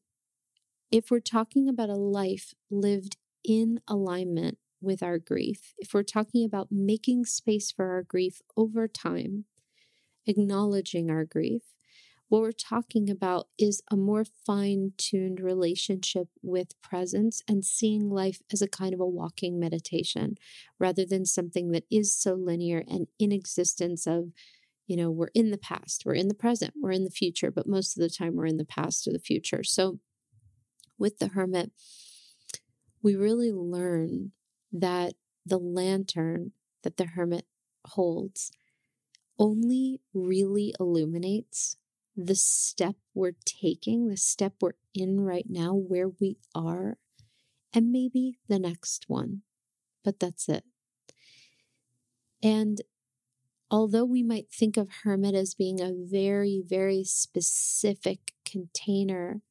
[0.91, 6.45] if we're talking about a life lived in alignment with our grief, if we're talking
[6.45, 9.45] about making space for our grief over time,
[10.25, 11.63] acknowledging our grief,
[12.29, 18.41] what we're talking about is a more fine tuned relationship with presence and seeing life
[18.51, 20.35] as a kind of a walking meditation
[20.77, 24.31] rather than something that is so linear and in existence of,
[24.87, 27.67] you know, we're in the past, we're in the present, we're in the future, but
[27.67, 29.63] most of the time we're in the past or the future.
[29.63, 29.99] So
[30.97, 31.71] with the hermit,
[33.01, 34.31] we really learn
[34.73, 35.13] that
[35.45, 36.51] the lantern
[36.83, 37.45] that the hermit
[37.85, 38.51] holds
[39.39, 41.77] only really illuminates
[42.17, 46.97] the step we're taking, the step we're in right now, where we are,
[47.73, 49.43] and maybe the next one.
[50.03, 50.63] But that's it.
[52.41, 52.81] And
[53.69, 59.41] although we might think of Hermit as being a very, very specific container,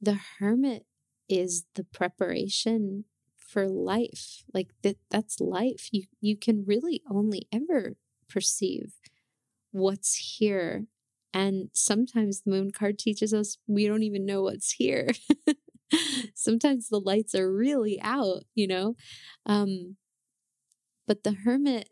[0.00, 0.86] the Hermit
[1.28, 3.04] is the preparation
[3.36, 4.44] for life.
[4.52, 5.88] Like that that's life.
[5.92, 7.96] You you can really only ever
[8.28, 8.94] perceive
[9.72, 10.86] what's here
[11.34, 15.08] and sometimes the moon card teaches us we don't even know what's here.
[16.34, 18.94] sometimes the lights are really out, you know?
[19.44, 19.96] Um,
[21.06, 21.90] but the hermit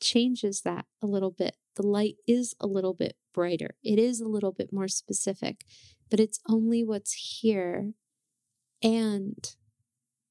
[0.00, 1.56] changes that a little bit.
[1.76, 5.64] The light is a little bit brighter, it is a little bit more specific,
[6.10, 7.92] but it's only what's here.
[8.82, 9.54] And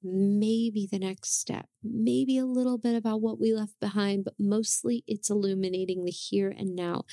[0.03, 5.03] maybe the next step, maybe a little bit about what we left behind, but mostly
[5.07, 7.03] it's illuminating the here and now.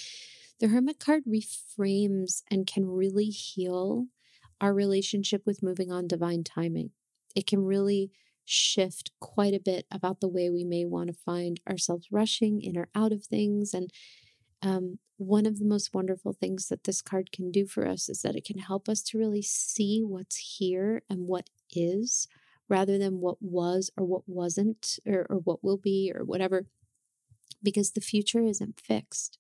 [0.59, 4.07] The Hermit card reframes and can really heal
[4.61, 6.91] our relationship with moving on divine timing.
[7.35, 8.11] It can really
[8.45, 12.77] shift quite a bit about the way we may want to find ourselves rushing in
[12.77, 13.73] or out of things.
[13.73, 13.91] And
[14.61, 18.23] um, one of the most wonderful things that this card can do for us is
[18.23, 22.27] that it can help us to really see what's here and what is
[22.71, 26.67] rather than what was or what wasn't or, or what will be or whatever,
[27.63, 29.39] because the future isn't fixed.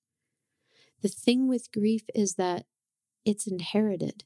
[1.01, 2.66] The thing with grief is that
[3.24, 4.24] it's inherited.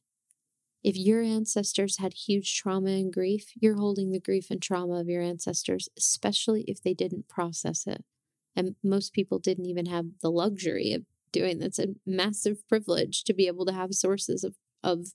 [0.82, 5.08] If your ancestors had huge trauma and grief, you're holding the grief and trauma of
[5.08, 8.04] your ancestors, especially if they didn't process it.
[8.56, 11.02] And most people didn't even have the luxury of
[11.32, 15.08] doing that's a massive privilege to be able to have sources of of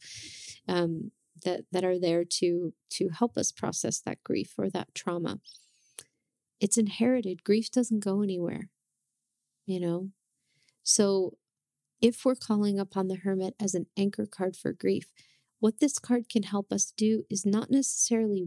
[0.68, 1.12] um,
[1.44, 5.40] that that are there to to help us process that grief or that trauma.
[6.60, 7.44] It's inherited.
[7.44, 8.70] Grief doesn't go anywhere.
[9.66, 10.10] You know,
[10.84, 11.38] so
[12.02, 15.12] if we're calling upon the hermit as an anchor card for grief,
[15.60, 18.46] what this card can help us do is not necessarily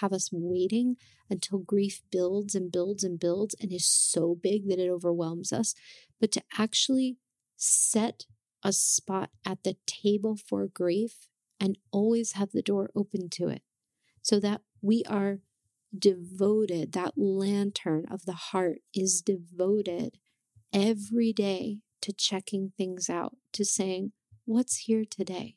[0.00, 0.96] have us waiting
[1.28, 5.74] until grief builds and builds and builds and is so big that it overwhelms us,
[6.20, 7.18] but to actually
[7.56, 8.24] set
[8.62, 11.28] a spot at the table for grief
[11.60, 13.62] and always have the door open to it
[14.22, 15.40] so that we are
[15.96, 20.18] devoted, that lantern of the heart is devoted
[20.72, 24.12] every day to checking things out, to saying,
[24.44, 25.56] What's here today?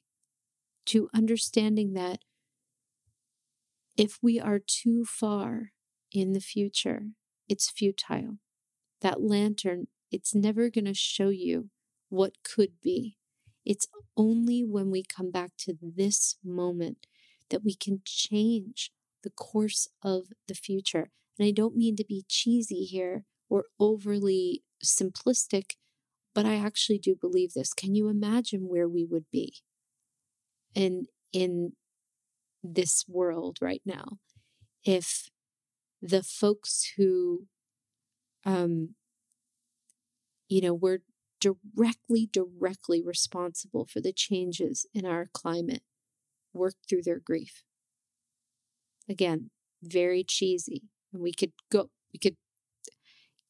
[0.86, 2.20] To understanding that
[3.98, 5.72] if we are too far
[6.12, 7.08] in the future,
[7.50, 8.38] it's futile.
[9.02, 11.70] That lantern, it's never going to show you
[12.10, 13.17] what could be.
[13.68, 13.88] It's
[14.18, 17.08] only when we come back to this moment
[17.52, 18.92] that we can change
[19.24, 24.64] the course of the future And I don't mean to be cheesy here or overly
[24.84, 25.76] simplistic,
[26.36, 27.74] but I actually do believe this.
[27.74, 29.56] Can you imagine where we would be
[30.76, 31.74] in in
[32.64, 34.20] this world right now
[34.86, 35.30] if
[36.02, 37.46] the folks who
[38.46, 38.96] um
[40.50, 41.00] you know were
[41.40, 45.84] directly directly responsible for the changes in our climate
[46.54, 47.64] worked through their grief.
[49.10, 49.50] Again
[49.84, 50.84] very cheesy
[51.14, 52.36] and we could go we could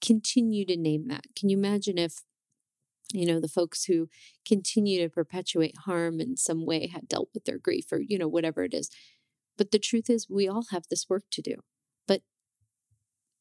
[0.01, 1.25] continue to name that.
[1.35, 2.23] Can you imagine if
[3.13, 4.09] you know the folks who
[4.45, 8.27] continue to perpetuate harm in some way had dealt with their grief or you know
[8.27, 8.89] whatever it is?
[9.57, 11.55] But the truth is we all have this work to do
[12.07, 12.21] but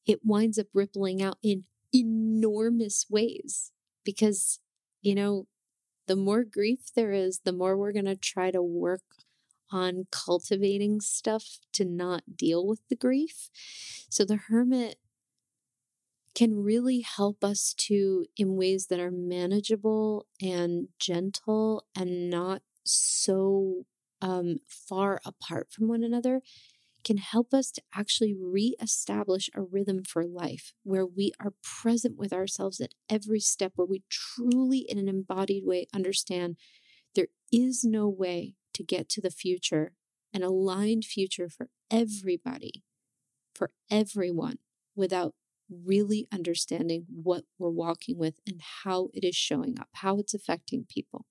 [0.07, 3.72] it winds up rippling out in enormous ways
[4.07, 4.61] because
[5.02, 5.46] you know
[6.07, 9.02] the more grief there is the more we're going to try to work
[9.70, 13.50] on cultivating stuff to not deal with the grief.
[14.09, 14.96] So the hermit
[16.34, 23.86] can really help us to in ways that are manageable and gentle and not so
[24.20, 26.42] um, far apart from one another
[27.07, 32.32] can help us to actually reestablish a rhythm for life where we are present with
[32.32, 36.57] ourselves at every step, where we truly, in an embodied way, understand
[37.14, 39.92] there is no way to get to the future,
[40.34, 42.82] an aligned future for everybody,
[43.54, 44.59] for everyone,
[44.96, 45.32] without
[45.70, 50.84] really understanding what we're walking with and how it is showing up, how it's affecting
[50.88, 51.24] people.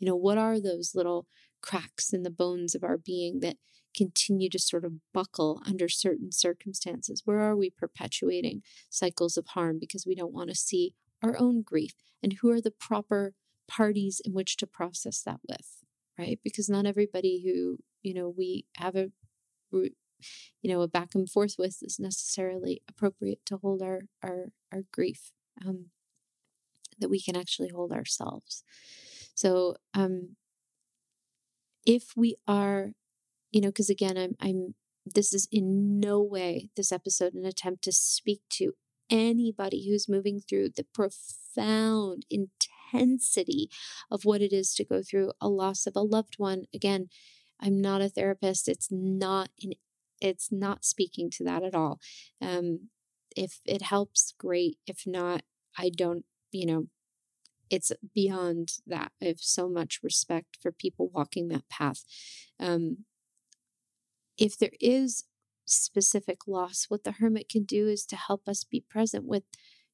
[0.00, 1.28] You know, what are those little
[1.62, 3.56] cracks in the bones of our being that
[3.96, 7.22] continue to sort of buckle under certain circumstances?
[7.24, 11.62] Where are we perpetuating cycles of harm because we don't want to see our own
[11.62, 11.94] grief?
[12.22, 13.34] And who are the proper
[13.68, 15.84] parties in which to process that with?
[16.18, 16.38] Right?
[16.42, 19.10] Because not everybody who, you know, we have a
[19.72, 24.82] you know, a back and forth with is necessarily appropriate to hold our our our
[24.92, 25.32] grief.
[25.64, 25.86] Um,
[26.98, 28.64] that we can actually hold ourselves.
[29.34, 30.36] So, um,
[31.84, 32.92] if we are,
[33.50, 34.74] you know, because again, I'm, I'm,
[35.04, 38.72] this is in no way this episode an attempt to speak to
[39.08, 43.70] anybody who's moving through the profound intensity
[44.10, 46.64] of what it is to go through a loss of a loved one.
[46.74, 47.08] Again,
[47.60, 48.68] I'm not a therapist.
[48.68, 49.72] It's not in
[50.20, 52.00] it's not speaking to that at all.
[52.40, 52.88] Um,
[53.36, 54.78] if it helps, great.
[54.86, 55.42] If not,
[55.76, 56.86] I don't, you know,
[57.68, 59.12] it's beyond that.
[59.20, 62.04] I have so much respect for people walking that path.
[62.58, 63.04] Um,
[64.38, 65.24] if there is
[65.64, 69.42] specific loss, what the hermit can do is to help us be present with,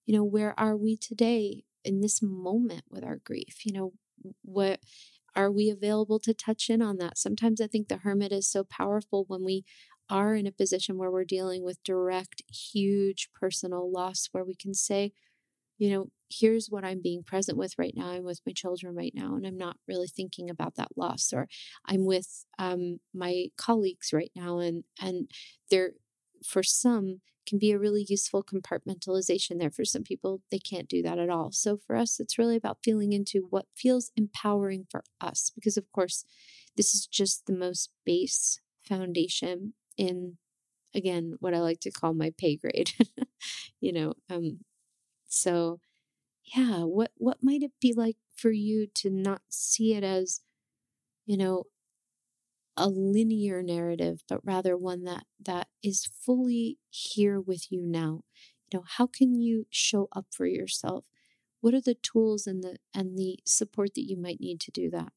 [0.07, 3.65] you know, where are we today in this moment with our grief?
[3.65, 3.93] You know,
[4.43, 4.81] what
[5.35, 7.19] are we available to touch in on that?
[7.19, 9.65] Sometimes I think the hermit is so powerful when we
[10.11, 14.75] are in a position where we're dealing with direct, huge personal loss, where we can
[14.75, 15.13] say,
[15.79, 16.09] you know,
[16.41, 18.11] here's what I'm being present with right now.
[18.11, 21.33] I'm with my children right now, and I'm not really thinking about that loss.
[21.33, 21.49] Or
[21.87, 25.31] I'm with um, my colleagues right now, and and
[25.71, 25.93] there,
[26.47, 29.71] for some, can be a really useful compartmentalization there.
[29.71, 31.51] For some people, they can't do that at all.
[31.53, 35.91] So for us, it's really about feeling into what feels empowering for us, because of
[35.93, 36.25] course,
[36.77, 40.37] this is just the most base foundation in
[40.95, 42.93] again what I like to call my pay grade.
[43.81, 44.61] you know, um
[45.29, 45.81] so
[46.45, 50.41] yeah, what what might it be like for you to not see it as
[51.27, 51.65] you know
[52.77, 58.23] a linear narrative but rather one that that is fully here with you now?
[58.71, 61.07] You know how can you show up for yourself?
[61.61, 64.91] What are the tools and the and the support that you might need to do
[64.91, 65.13] that?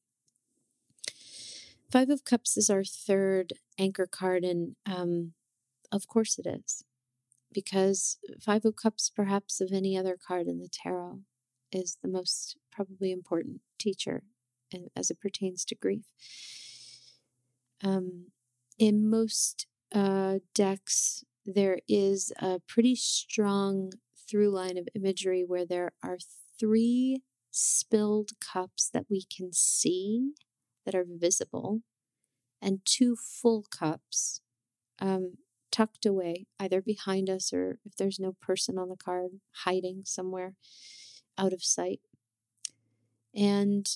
[1.90, 5.32] Five of Cups is our third anchor card, and um,
[5.92, 6.84] of course it is,
[7.56, 11.20] because Five of Cups, perhaps of any other card in the tarot,
[11.72, 14.24] is the most probably important teacher
[14.94, 16.04] as it pertains to grief.
[17.82, 18.26] Um,
[18.78, 23.92] in most uh, decks, there is a pretty strong
[24.28, 26.18] through line of imagery where there are
[26.60, 30.32] three spilled cups that we can see
[30.84, 31.80] that are visible
[32.60, 34.42] and two full cups
[34.98, 35.38] um,
[35.76, 39.32] tucked away, either behind us or if there's no person on the card,
[39.64, 40.54] hiding somewhere
[41.36, 42.00] out of sight.
[43.34, 43.86] And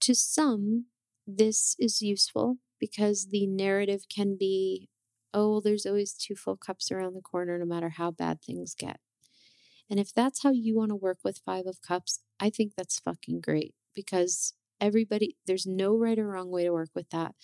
[0.00, 0.86] to some,
[1.26, 4.88] this is useful because the narrative can be
[5.32, 8.74] oh, well, there's always two full cups around the corner, no matter how bad things
[8.74, 8.98] get.
[9.88, 12.98] And if that's how you want to work with Five of Cups, I think that's
[12.98, 17.36] fucking great because everybody, there's no right or wrong way to work with that.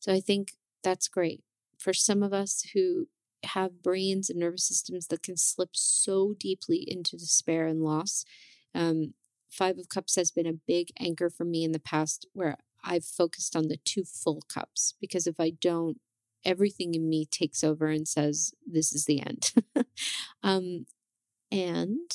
[0.00, 1.42] So I think that's great.
[1.78, 3.06] For some of us who
[3.44, 8.24] have brains and nervous systems that can slip so deeply into despair and loss.
[8.74, 9.14] Um,
[9.50, 13.04] Five of Cups has been a big anchor for me in the past where I've
[13.04, 16.00] focused on the two full cups because if I don't,
[16.44, 19.52] everything in me takes over and says, This is the end.
[20.42, 20.86] um,
[21.50, 22.10] and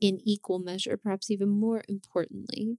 [0.00, 2.78] in equal measure, perhaps even more importantly,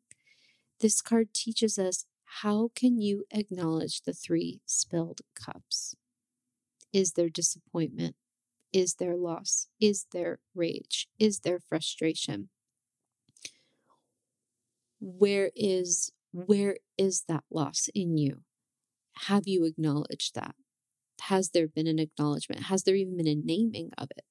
[0.81, 2.05] this card teaches us
[2.41, 5.95] how can you acknowledge the three spilled cups?
[6.95, 8.15] Is there disappointment?
[8.71, 9.67] Is there loss?
[9.81, 11.09] Is there rage?
[11.19, 12.47] Is there frustration?
[15.01, 18.43] Where is where is that loss in you?
[19.27, 20.55] Have you acknowledged that?
[21.23, 22.63] Has there been an acknowledgement?
[22.67, 24.23] Has there even been a naming of it?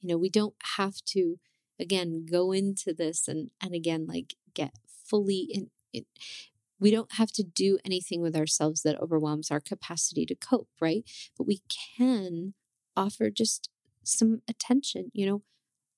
[0.00, 1.38] You know, we don't have to
[1.78, 6.06] again go into this and and again like get fully in, in
[6.82, 11.04] we don't have to do anything with ourselves that overwhelms our capacity to cope, right?
[11.38, 11.60] But we
[11.96, 12.54] can
[12.96, 13.70] offer just
[14.02, 15.12] some attention.
[15.14, 15.42] You know,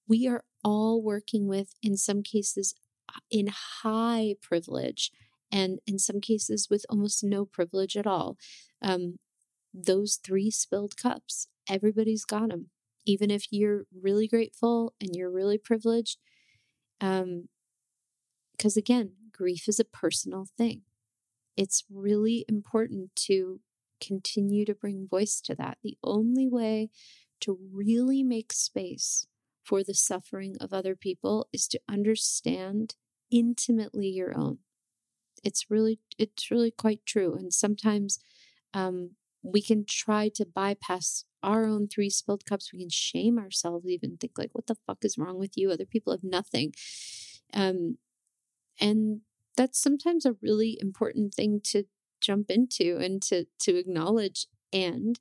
[0.07, 2.75] we are all working with, in some cases,
[3.31, 3.49] in
[3.83, 5.11] high privilege,
[5.51, 8.37] and in some cases with almost no privilege at all.
[8.83, 9.17] Um,
[9.73, 12.67] those three spilled cups, everybody's got them.
[13.07, 16.19] Even if you're really grateful and you're really privileged,
[17.01, 17.49] um,
[18.53, 20.83] because again, grief is a personal thing.
[21.57, 23.61] It's really important to
[24.01, 25.79] continue to bring voice to that.
[25.83, 26.91] The only way
[27.41, 29.27] to really make space
[29.63, 32.97] for the suffering of other people is to understand
[33.31, 34.59] intimately your own.
[35.43, 37.35] It's really, it's really quite true.
[37.35, 38.19] And sometimes
[38.73, 39.11] um,
[39.43, 42.73] we can try to bypass our own three spilled cups.
[42.73, 45.85] We can shame ourselves, even think like, "What the fuck is wrong with you?" Other
[45.85, 46.73] people have nothing.
[47.53, 47.99] Um,
[48.81, 49.21] and
[49.57, 51.85] that's sometimes a really important thing to
[52.21, 55.21] jump into and to to acknowledge and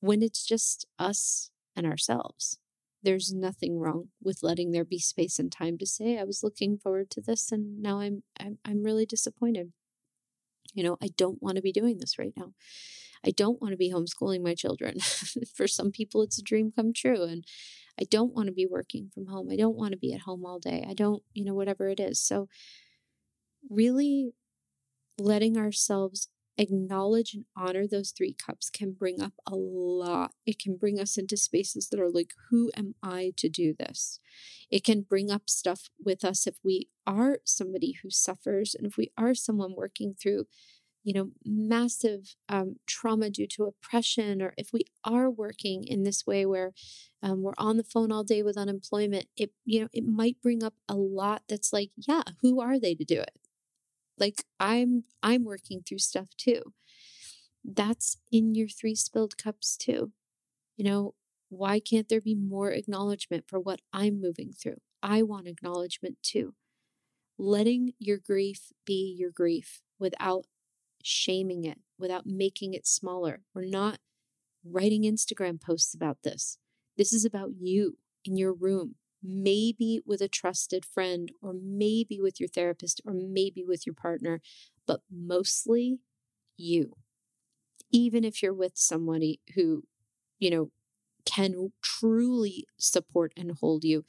[0.00, 2.58] when it's just us and ourselves
[3.02, 6.78] there's nothing wrong with letting there be space and time to say i was looking
[6.78, 9.72] forward to this and now i'm i'm, I'm really disappointed.
[10.72, 12.52] You know i don't want to be doing this right now.
[13.22, 14.98] I don't want to be homeschooling my children.
[15.54, 17.44] For some people it's a dream come true and
[18.00, 20.44] i don't want to be working from home i don't want to be at home
[20.44, 22.48] all day i don't you know whatever it is so
[23.68, 24.32] really
[25.18, 26.28] letting ourselves
[26.60, 30.32] acknowledge and honor those three cups can bring up a lot.
[30.44, 34.20] It can bring us into spaces that are like, who am I to do this?
[34.70, 38.96] It can bring up stuff with us if we are somebody who suffers and if
[38.98, 40.46] we are someone working through
[41.04, 46.26] you know massive um, trauma due to oppression or if we are working in this
[46.26, 46.72] way where
[47.22, 50.62] um, we're on the phone all day with unemployment it you know it might bring
[50.62, 53.32] up a lot that's like yeah who are they to do it
[54.18, 56.74] like I'm I'm working through stuff too.
[57.64, 60.12] That's in your three spilled cups too.
[60.76, 61.14] You know,
[61.50, 64.78] why can't there be more acknowledgement for what I'm moving through?
[65.02, 66.54] I want acknowledgement too.
[67.38, 70.46] Letting your grief be your grief without
[71.02, 73.42] shaming it, without making it smaller.
[73.54, 73.98] We're not
[74.64, 76.58] writing Instagram posts about this.
[76.96, 82.40] This is about you in your room maybe with a trusted friend, or maybe with
[82.40, 84.40] your therapist, or maybe with your partner,
[84.86, 85.98] but mostly
[86.56, 86.96] you.
[87.92, 89.84] Even if you're with somebody who,
[90.38, 90.70] you know,
[91.24, 94.04] can truly support and hold you,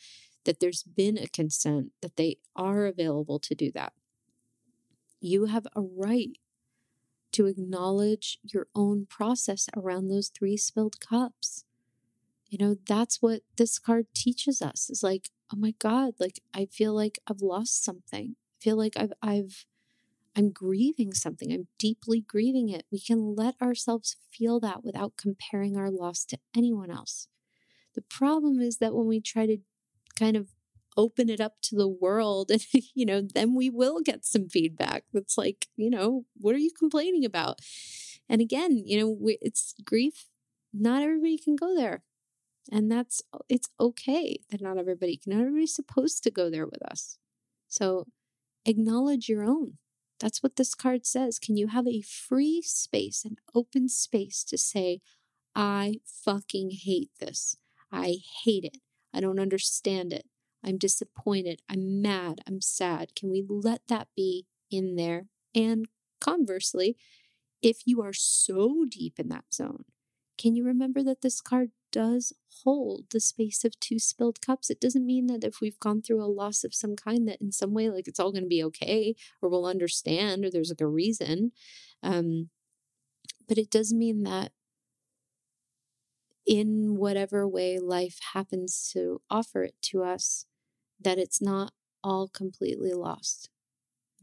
[0.46, 3.94] that there's been a consent, that they are available to do that.
[5.20, 6.38] You have a right
[7.34, 11.66] to acknowledge your own process around those three spilled cups.
[12.50, 16.66] You know that's what this card teaches us is like oh my god like i
[16.66, 18.36] feel like i've lost something.
[18.38, 19.66] I feel like i've i've
[20.36, 21.52] i'm grieving something.
[21.52, 22.86] I'm deeply grieving it.
[22.92, 27.28] We can let ourselves feel that without comparing our loss to anyone else.
[27.96, 29.58] The problem is that when we try to
[30.18, 30.50] kind of
[30.98, 35.04] open it up to the world and you know then we will get some feedback
[35.14, 37.60] that's like you know what are you complaining about
[38.30, 40.28] and again you know it's grief
[40.74, 42.04] not everybody can go there
[42.70, 46.82] and that's, it's okay that not everybody can, not everybody's supposed to go there with
[46.84, 47.18] us.
[47.68, 48.08] So
[48.66, 49.78] acknowledge your own.
[50.20, 51.40] That's what this card says.
[51.40, 55.02] Can you have a free space, an open space to say,
[55.56, 57.58] I fucking hate this.
[57.92, 58.78] I hate it.
[59.14, 60.26] I don't understand it.
[60.64, 61.62] I'm disappointed.
[61.70, 62.42] I'm mad.
[62.48, 63.16] I'm sad.
[63.16, 65.26] Can we let that be in there?
[65.56, 65.88] And
[66.20, 66.98] conversely,
[67.62, 69.86] if you are so deep in that zone,
[70.38, 72.34] can you remember that this card does
[72.64, 74.70] hold the space of two spilled cups.
[74.70, 77.52] It doesn't mean that if we've gone through a loss of some kind, that in
[77.52, 80.82] some way, like it's all going to be okay or we'll understand or there's like
[80.82, 81.52] a reason.
[82.02, 82.50] Um,
[83.48, 84.52] but it does mean that
[86.46, 90.46] in whatever way life happens to offer it to us,
[91.04, 91.74] that it's not
[92.04, 93.50] all completely lost,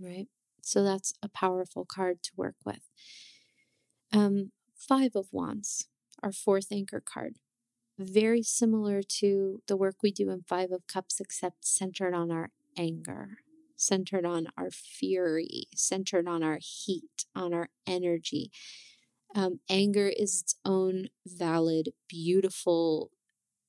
[0.00, 0.26] right?
[0.62, 2.80] So that's a powerful card to work with.
[4.12, 5.88] Um, five of Wands,
[6.22, 7.36] our fourth anchor card.
[7.98, 12.50] Very similar to the work we do in Five of Cups, except centered on our
[12.76, 13.38] anger,
[13.76, 18.52] centered on our fury, centered on our heat, on our energy.
[19.34, 23.10] Um, anger is its own valid, beautiful,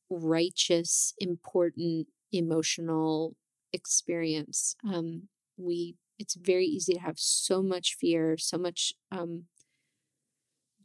[0.09, 3.35] righteous, important, emotional
[3.73, 4.75] experience.
[4.83, 9.45] Um, we it's very easy to have so much fear, so much um,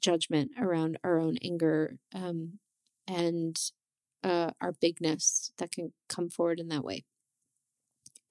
[0.00, 2.60] judgment around our own anger um,
[3.08, 3.58] and
[4.22, 7.04] uh, our bigness that can come forward in that way.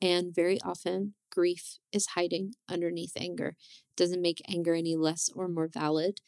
[0.02, 3.56] And very often, grief is hiding underneath anger.
[3.90, 6.20] It doesn't make anger any less or more valid,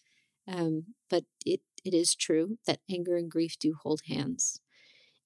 [0.48, 4.60] um, but it, it is true that anger and grief do hold hands.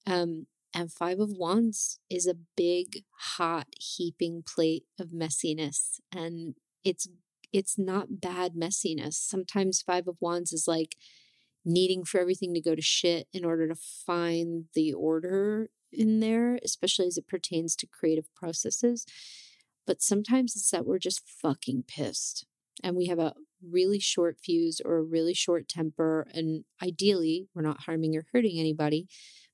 [0.06, 3.04] Um, and Five of Wands is a big,
[3.36, 6.00] hot, heaping plate of messiness.
[6.14, 6.54] And
[6.84, 7.08] it's
[7.52, 9.14] it's not bad messiness.
[9.14, 10.96] Sometimes Five of Wands is like
[11.64, 16.58] needing for everything to go to shit in order to find the order in there,
[16.64, 19.04] especially as it pertains to creative processes.
[19.86, 22.46] But sometimes it's that we're just fucking pissed
[22.82, 23.34] and we have a
[23.68, 26.26] really short fuse or a really short temper.
[26.32, 29.08] And ideally, we're not harming or hurting anybody,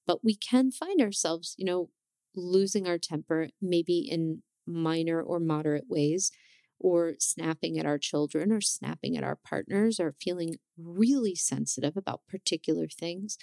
[0.06, 1.90] but we can find ourselves, you know,
[2.34, 6.30] losing our temper, maybe in minor or moderate ways,
[6.78, 12.20] or snapping at our children, or snapping at our partners, or feeling really sensitive about
[12.28, 13.38] particular things.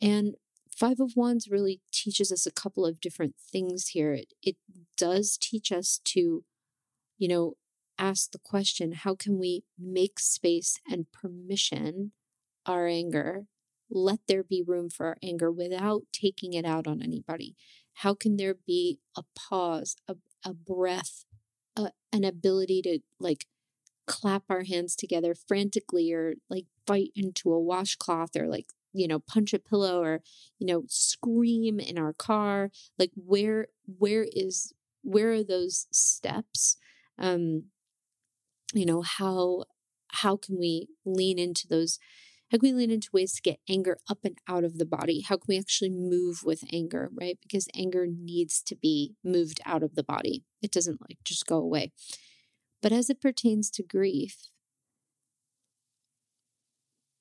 [0.00, 0.34] And
[0.76, 4.12] Five of Wands really teaches us a couple of different things here.
[4.12, 4.56] It, it
[4.96, 6.44] does teach us to,
[7.18, 7.54] you know,
[7.98, 12.12] ask the question how can we make space and permission
[12.66, 13.46] our anger
[13.90, 17.56] let there be room for our anger without taking it out on anybody?
[17.98, 21.24] How can there be a pause, a, a breath,
[21.76, 23.46] a, an ability to like
[24.06, 29.18] clap our hands together frantically or like bite into a washcloth or like, you know,
[29.18, 30.22] punch a pillow or,
[30.58, 32.70] you know, scream in our car?
[32.98, 34.72] Like where where is
[35.02, 36.76] where are those steps?
[37.18, 37.64] Um,
[38.72, 39.64] you know, how
[40.08, 41.98] how can we lean into those
[42.54, 45.22] how can we lean into ways to get anger up and out of the body?
[45.22, 47.36] How can we actually move with anger, right?
[47.42, 50.44] Because anger needs to be moved out of the body.
[50.62, 51.90] It doesn't like just go away.
[52.80, 54.50] But as it pertains to grief,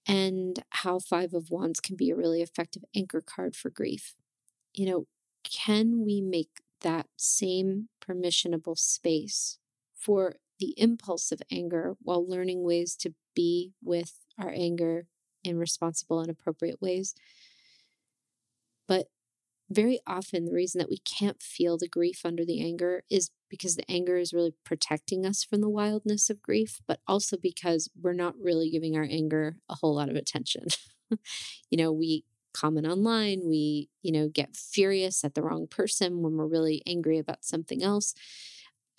[0.06, 4.14] and how Five of Wands can be a really effective anchor card for grief.
[4.72, 5.06] You know,
[5.44, 9.58] can we make that same permissionable space
[9.96, 15.08] for the impulse of anger while learning ways to be with our anger
[15.44, 17.16] in responsible and appropriate ways.
[18.88, 19.08] But
[19.70, 23.76] very often, the reason that we can't feel the grief under the anger is because
[23.76, 28.14] the anger is really protecting us from the wildness of grief, but also because we're
[28.14, 30.68] not really giving our anger a whole lot of attention.
[31.72, 36.38] you know, we comment online, we, you know, get furious at the wrong person when
[36.38, 38.14] we're really angry about something else.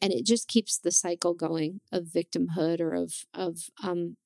[0.02, 4.16] And it just keeps the cycle going of victimhood or of of um,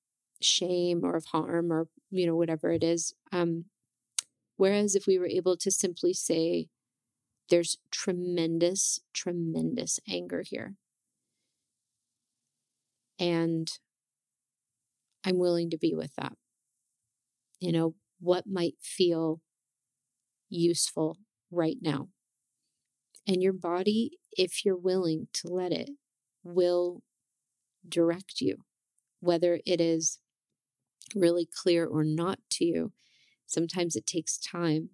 [0.40, 3.64] shame or of harm or you know whatever it is um
[4.56, 6.68] whereas if we were able to simply say
[7.50, 10.74] there's tremendous tremendous anger here
[13.18, 13.78] and
[15.24, 16.32] i'm willing to be with that.
[17.61, 19.40] You know what might feel
[20.50, 21.18] useful
[21.50, 22.09] right now?
[23.26, 25.90] And your body if you're willing to let it
[26.44, 27.02] will
[27.88, 28.59] direct you
[29.20, 30.18] whether it is
[31.14, 32.92] really clear or not to you.
[33.46, 34.90] Sometimes it takes time.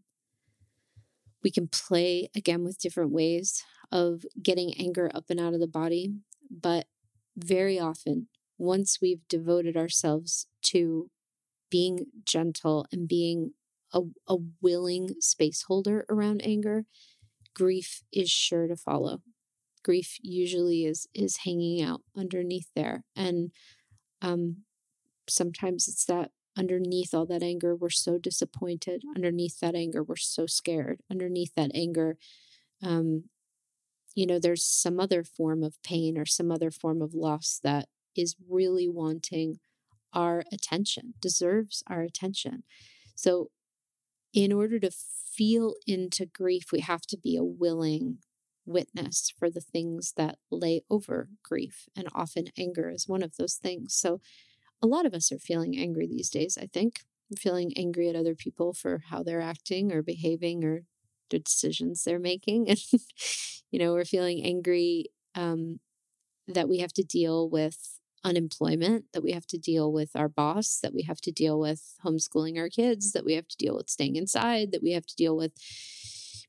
[1.43, 3.63] We can play again with different ways
[3.93, 6.15] of getting anger up and out of the body,
[6.51, 6.87] but
[7.37, 11.11] very often, once we've devoted ourselves to
[11.71, 13.53] being gentle and being
[13.93, 16.85] a, a willing space holder around anger,
[17.55, 19.23] grief is sure to follow.
[19.83, 23.51] Grief usually is is hanging out underneath there, and
[24.23, 24.59] um,
[25.29, 29.03] sometimes it's that underneath all that anger, we're so disappointed.
[29.17, 31.01] Underneath that anger, we're so scared.
[31.11, 32.17] Underneath that anger,
[32.83, 33.25] um,
[34.15, 37.89] you know, there's some other form of pain or some other form of loss that
[38.17, 39.59] is really wanting
[40.13, 42.63] our attention, deserves our attention.
[43.17, 43.51] So,
[44.33, 48.19] in order to feel into grief, we have to be a willing
[48.67, 51.89] witness for the things that lay over grief.
[51.97, 53.95] And often anger is one of those things.
[53.95, 54.21] So,
[54.85, 57.01] a lot of us are feeling angry these days, I think.
[57.31, 60.83] We're feeling angry at other people for how they're acting or behaving or
[61.31, 62.69] the decisions they're making.
[62.69, 62.79] And,
[63.71, 65.81] you know, we're feeling angry um,
[66.47, 70.79] that we have to deal with unemployment, that we have to deal with our boss,
[70.83, 73.89] that we have to deal with homeschooling our kids, that we have to deal with
[73.91, 75.53] staying inside, that we have to deal with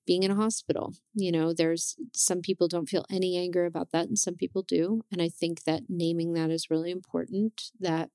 [0.06, 0.94] being in a hospital.
[1.16, 5.02] You know, there's some people don't feel any anger about that, and some people do.
[5.12, 8.12] And I think that naming that is really important, that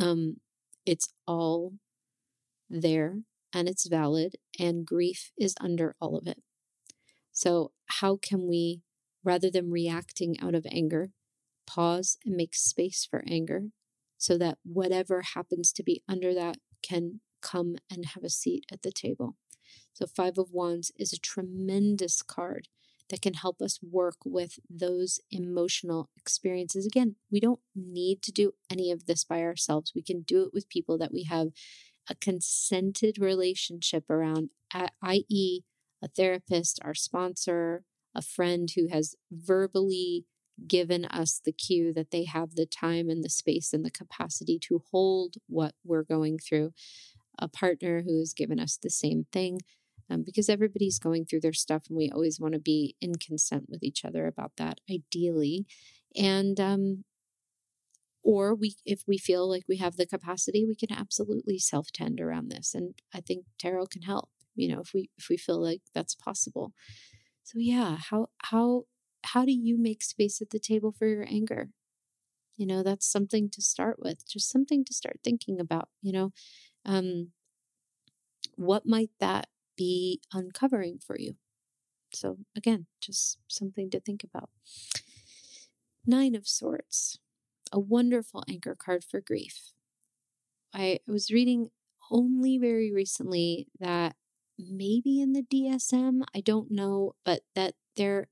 [0.00, 0.36] um,
[0.86, 1.74] it's all
[2.68, 3.20] there
[3.52, 6.42] and it's valid, and grief is under all of it.
[7.30, 8.82] So, how can we,
[9.22, 11.10] rather than reacting out of anger,
[11.66, 13.66] pause and make space for anger
[14.18, 18.82] so that whatever happens to be under that can come and have a seat at
[18.82, 19.36] the table?
[19.92, 22.68] So, Five of Wands is a tremendous card
[23.14, 26.84] that can help us work with those emotional experiences.
[26.84, 29.92] Again, we don't need to do any of this by ourselves.
[29.94, 31.50] We can do it with people that we have
[32.10, 35.60] a consented relationship around, i.e.,
[36.02, 37.84] a therapist, our sponsor,
[38.16, 40.24] a friend who has verbally
[40.66, 44.58] given us the cue that they have the time and the space and the capacity
[44.58, 46.72] to hold what we're going through,
[47.38, 49.60] a partner who has given us the same thing
[50.10, 53.64] um, because everybody's going through their stuff and we always want to be in consent
[53.68, 55.66] with each other about that ideally.
[56.16, 57.04] And um,
[58.22, 62.20] or we if we feel like we have the capacity we can absolutely self tend
[62.20, 65.60] around this and i think tarot can help you know if we if we feel
[65.60, 66.72] like that's possible.
[67.44, 68.84] So yeah how how
[69.24, 71.70] how do you make space at the table for your anger?
[72.56, 76.32] You know that's something to start with just something to start thinking about you know?
[76.86, 77.32] Um
[78.56, 81.36] what might that be uncovering for you.
[82.12, 84.50] So, again, just something to think about.
[86.06, 87.18] Nine of Swords,
[87.72, 89.72] a wonderful anchor card for grief.
[90.72, 91.70] I was reading
[92.10, 94.16] only very recently that
[94.58, 98.28] maybe in the DSM, I don't know, but that there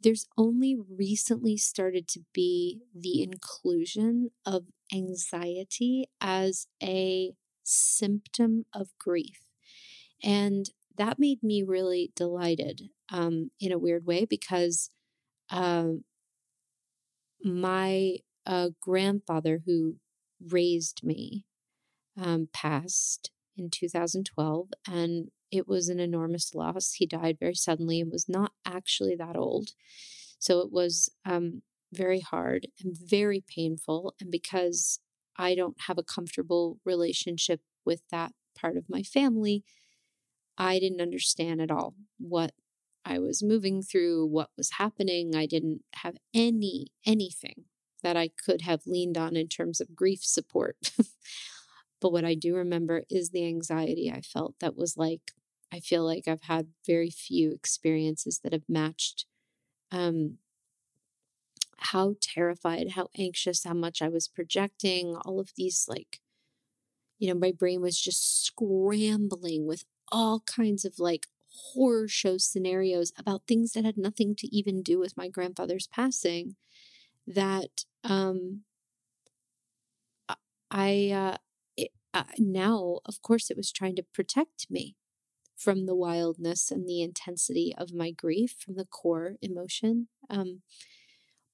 [0.00, 7.32] there's only recently started to be the inclusion of anxiety as a
[7.62, 9.43] symptom of grief.
[10.22, 14.90] And that made me really delighted um, in a weird way because
[15.50, 16.04] um,
[17.42, 19.96] my uh, grandfather, who
[20.50, 21.44] raised me,
[22.20, 26.94] um, passed in 2012, and it was an enormous loss.
[26.94, 29.70] He died very suddenly and was not actually that old.
[30.38, 31.62] So it was um,
[31.92, 34.14] very hard and very painful.
[34.20, 35.00] And because
[35.36, 39.64] I don't have a comfortable relationship with that part of my family,
[40.56, 42.52] I didn't understand at all what
[43.04, 45.34] I was moving through, what was happening.
[45.34, 47.64] I didn't have any, anything
[48.02, 50.76] that I could have leaned on in terms of grief support.
[52.00, 55.32] but what I do remember is the anxiety I felt that was like,
[55.72, 59.26] I feel like I've had very few experiences that have matched
[59.90, 60.38] um,
[61.78, 66.20] how terrified, how anxious, how much I was projecting, all of these like,
[67.18, 69.84] you know, my brain was just scrambling with
[70.14, 71.26] all kinds of like
[71.74, 76.54] horror show scenarios about things that had nothing to even do with my grandfather's passing
[77.26, 78.62] that um
[80.70, 81.36] i uh,
[81.76, 84.94] it, uh now of course it was trying to protect me
[85.56, 90.62] from the wildness and the intensity of my grief from the core emotion um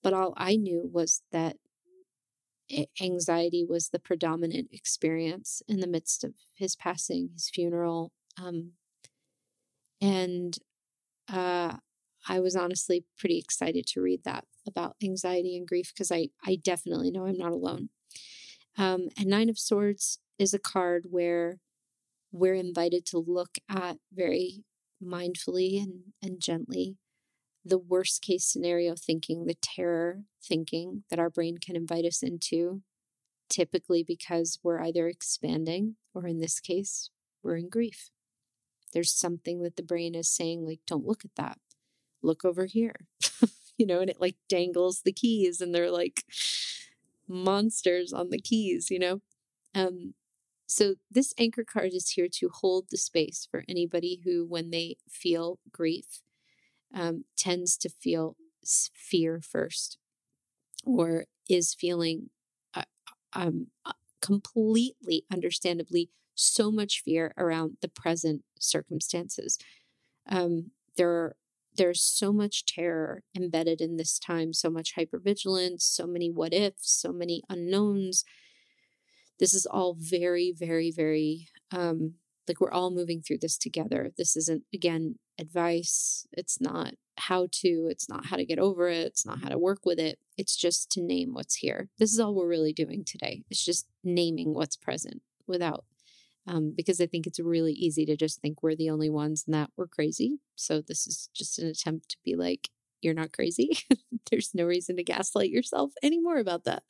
[0.03, 1.57] but all i knew was that
[3.01, 8.73] anxiety was the predominant experience in the midst of his passing his funeral um,
[10.01, 10.57] and
[11.33, 11.77] uh,
[12.29, 16.57] I was honestly pretty excited to read that about anxiety and grief because I, I
[16.63, 17.89] definitely know I'm not alone.
[18.77, 21.59] Um, and Nine of Swords is a card where
[22.33, 24.65] we're invited to look at very
[25.03, 26.97] mindfully and, and gently
[27.65, 32.83] the worst case scenario thinking, the terror thinking that our brain can invite us into,
[33.49, 37.11] typically because we're either expanding or in this case,
[37.43, 38.11] we're in grief.
[38.93, 41.59] There's something that the brain is saying, like, don't look at that.
[42.23, 43.07] Look over here.
[43.77, 46.25] you know, and it like dangles the keys and they're like
[47.27, 49.21] monsters on the keys, you know?
[49.75, 50.15] Um,
[50.67, 54.97] so this anchor card is here to hold the space for anybody who, when they
[55.09, 56.21] feel grief,
[56.95, 58.37] um, tends to feel
[58.95, 59.99] fear first
[60.85, 62.31] or is feeling
[62.75, 62.83] uh,
[63.33, 69.59] um, uh, completely understandably so much fear around the present circumstances.
[70.29, 71.35] Um, there,
[71.77, 76.91] there's so much terror embedded in this time, so much hypervigilance, so many what ifs,
[76.91, 78.25] so many unknowns
[79.41, 82.15] this is all very, very, very, um,
[82.47, 84.11] like we're all moving through this together.
[84.17, 86.27] This isn't, again, advice.
[86.33, 89.07] It's not how to, it's not how to get over it.
[89.07, 90.19] It's not how to work with it.
[90.37, 91.89] It's just to name what's here.
[91.99, 93.43] This is all we're really doing today.
[93.51, 95.85] It's just naming what's present without,
[96.47, 99.55] um, because I think it's really easy to just think we're the only ones and
[99.55, 100.39] that we're crazy.
[100.57, 102.69] So this is just an attempt to be like,
[103.03, 103.79] you're not crazy.
[104.31, 106.83] There's no reason to gaslight yourself anymore about that.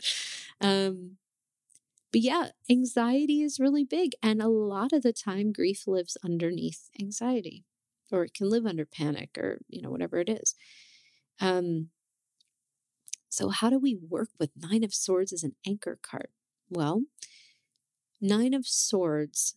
[0.61, 1.17] Um,
[2.13, 4.13] but yeah, anxiety is really big.
[4.23, 7.65] And a lot of the time, grief lives underneath anxiety,
[8.11, 10.55] or it can live under panic, or, you know, whatever it is.
[11.41, 11.91] Um,
[13.29, 16.29] so, how do we work with Nine of Swords as an anchor card?
[16.69, 17.03] Well,
[18.21, 19.57] Nine of Swords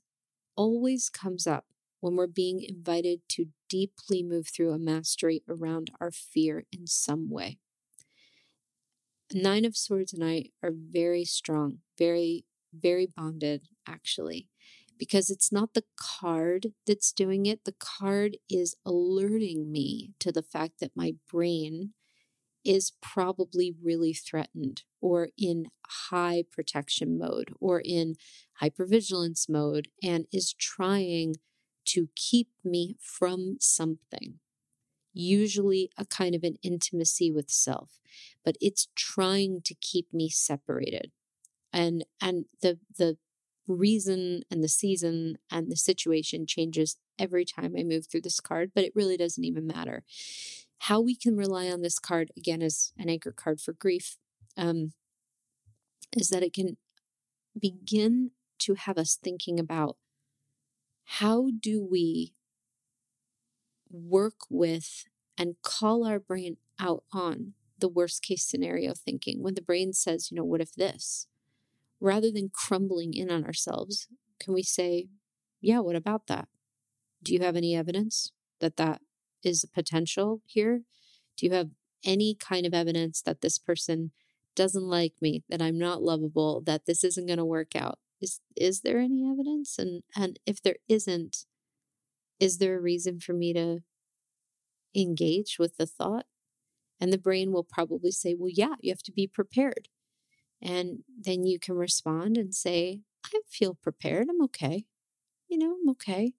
[0.56, 1.66] always comes up
[2.00, 7.30] when we're being invited to deeply move through a mastery around our fear in some
[7.30, 7.60] way.
[9.34, 14.48] Nine of Swords and I are very strong, very, very bonded, actually,
[14.98, 17.66] because it's not the card that's doing it.
[17.66, 21.94] The card is alerting me to the fact that my brain
[22.64, 25.68] is probably really threatened or in
[26.10, 28.16] high protection mode or in
[28.62, 31.36] hypervigilance mode and is trying
[31.86, 34.40] to keep me from something
[35.14, 38.00] usually a kind of an intimacy with self,
[38.44, 41.12] but it's trying to keep me separated.
[41.72, 43.18] And and the the
[43.68, 48.72] reason and the season and the situation changes every time I move through this card,
[48.76, 50.04] but it really doesn't even matter.
[50.80, 54.18] How we can rely on this card again as an anchor card for grief
[54.58, 54.94] um,
[56.16, 56.78] is that it can
[57.60, 59.98] begin to have us thinking about
[61.06, 62.34] how do we
[63.92, 65.06] work with
[65.38, 70.32] and call our brain out on the worst case scenario thinking when the brain says,
[70.32, 71.28] you know, what if this?
[72.00, 74.08] Rather than crumbling in on ourselves,
[74.40, 75.08] can we say,
[75.62, 76.48] yeah, what about that?
[77.22, 79.02] Do you have any evidence that that
[79.44, 80.82] is a potential here?
[81.38, 81.70] Do you have
[82.04, 84.12] any kind of evidence that this person
[84.56, 88.00] doesn't like me, that I'm not lovable, that this isn't going to work out?
[88.22, 89.78] Is is there any evidence?
[89.78, 91.46] And and if there isn't,
[92.40, 93.80] is there a reason for me to
[94.96, 96.26] engage with the thought?
[97.00, 99.90] And the brain will probably say, well, yeah, you have to be prepared.
[100.62, 104.28] And then you can respond and say, I feel prepared.
[104.30, 104.86] I'm okay.
[105.50, 106.34] You know, I'm okay.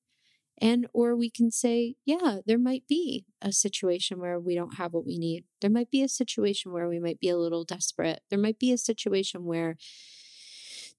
[0.58, 4.92] And, or we can say, yeah, there might be a situation where we don't have
[4.92, 5.44] what we need.
[5.60, 8.20] There might be a situation where we might be a little desperate.
[8.30, 9.76] There might be a situation where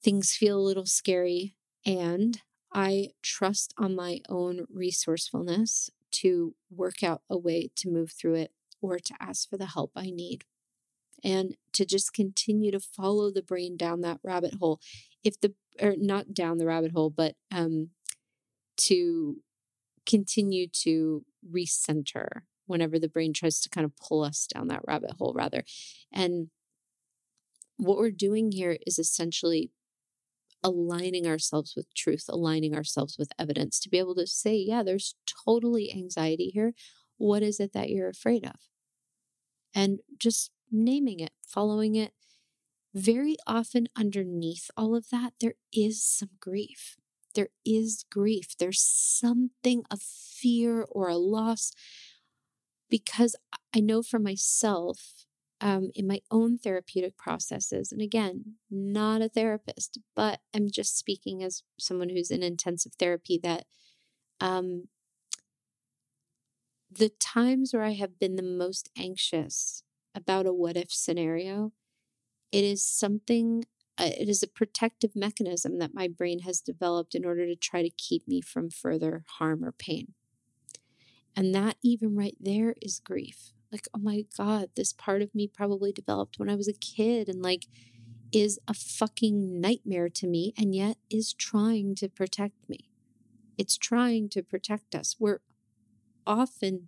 [0.04, 1.56] things feel a little scary.
[1.86, 2.42] And
[2.74, 8.52] I trust on my own resourcefulness to work out a way to move through it
[8.82, 10.44] or to ask for the help I need.
[11.24, 14.80] And to just continue to follow the brain down that rabbit hole.
[15.24, 17.90] If the, or not down the rabbit hole, but um,
[18.78, 19.38] to
[20.06, 25.12] continue to recenter whenever the brain tries to kind of pull us down that rabbit
[25.20, 25.64] hole, rather.
[26.12, 26.50] And
[27.78, 29.72] what we're doing here is essentially
[30.64, 35.16] aligning ourselves with truth, aligning ourselves with evidence to be able to say, yeah, there's
[35.46, 36.74] totally anxiety here.
[37.18, 38.56] What is it that you're afraid of?
[39.76, 42.14] And just naming it, following it.
[42.94, 46.96] Very often, underneath all of that, there is some grief.
[47.36, 48.56] There is grief.
[48.58, 51.72] There's something of fear or a loss.
[52.90, 53.36] Because
[53.76, 55.26] I know for myself,
[55.62, 57.92] um, in my own therapeutic processes.
[57.92, 63.40] And again, not a therapist, but I'm just speaking as someone who's in intensive therapy
[63.42, 63.66] that
[64.42, 64.90] um,
[66.92, 69.84] the times where I have been the most anxious
[70.14, 71.72] about a what if scenario,
[72.52, 73.66] it is something,
[73.98, 77.90] it is a protective mechanism that my brain has developed in order to try to
[77.90, 80.14] keep me from further harm or pain.
[81.36, 85.50] And that, even right there, is grief like, oh my God, this part of me
[85.54, 87.68] probably developed when I was a kid and like
[88.32, 92.90] is a fucking nightmare to me and yet is trying to protect me.
[93.58, 95.18] It's trying to protect us.
[95.20, 95.42] We're
[96.26, 96.88] often,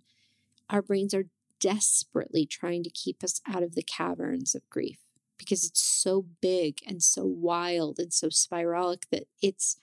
[0.70, 1.26] our brains are
[1.60, 5.00] desperately trying to keep us out of the caverns of grief
[5.48, 9.78] because it's so big and so wild and so spiralic that it's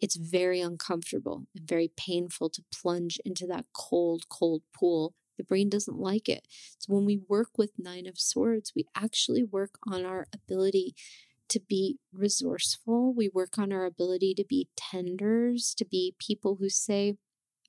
[0.00, 5.68] it's very uncomfortable and very painful to plunge into that cold cold pool the brain
[5.68, 6.46] doesn't like it.
[6.78, 10.94] So when we work with Nine of Swords, we actually work on our ability
[11.48, 13.12] to be resourceful.
[13.12, 17.16] We work on our ability to be tenders, to be people who say,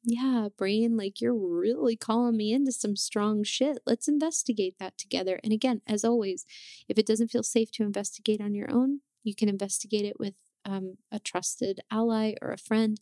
[0.06, 3.80] yeah, brain, like you're really calling me into some strong shit.
[3.86, 5.40] Let's investigate that together.
[5.44, 6.46] And again, as always,
[6.88, 10.36] if it doesn't feel safe to investigate on your own, You can investigate it with
[10.66, 13.00] um, a trusted ally or a friend.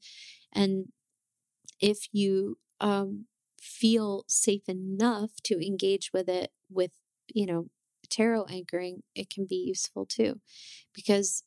[0.54, 0.88] And
[1.80, 3.26] if you um,
[3.62, 6.92] feel safe enough to engage with it with,
[7.34, 7.68] you know,
[8.10, 10.42] tarot anchoring, it can be useful too.
[10.94, 11.44] Because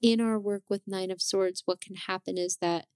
[0.00, 2.86] in our work with Nine of Swords, what can happen is that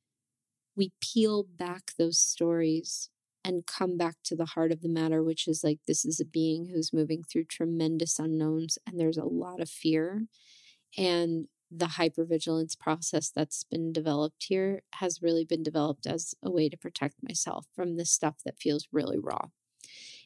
[0.76, 3.10] we peel back those stories
[3.44, 6.24] and come back to the heart of the matter, which is like this is a
[6.24, 10.26] being who's moving through tremendous unknowns and there's a lot of fear.
[10.96, 16.68] And the hypervigilance process that's been developed here has really been developed as a way
[16.68, 19.46] to protect myself from the stuff that feels really raw.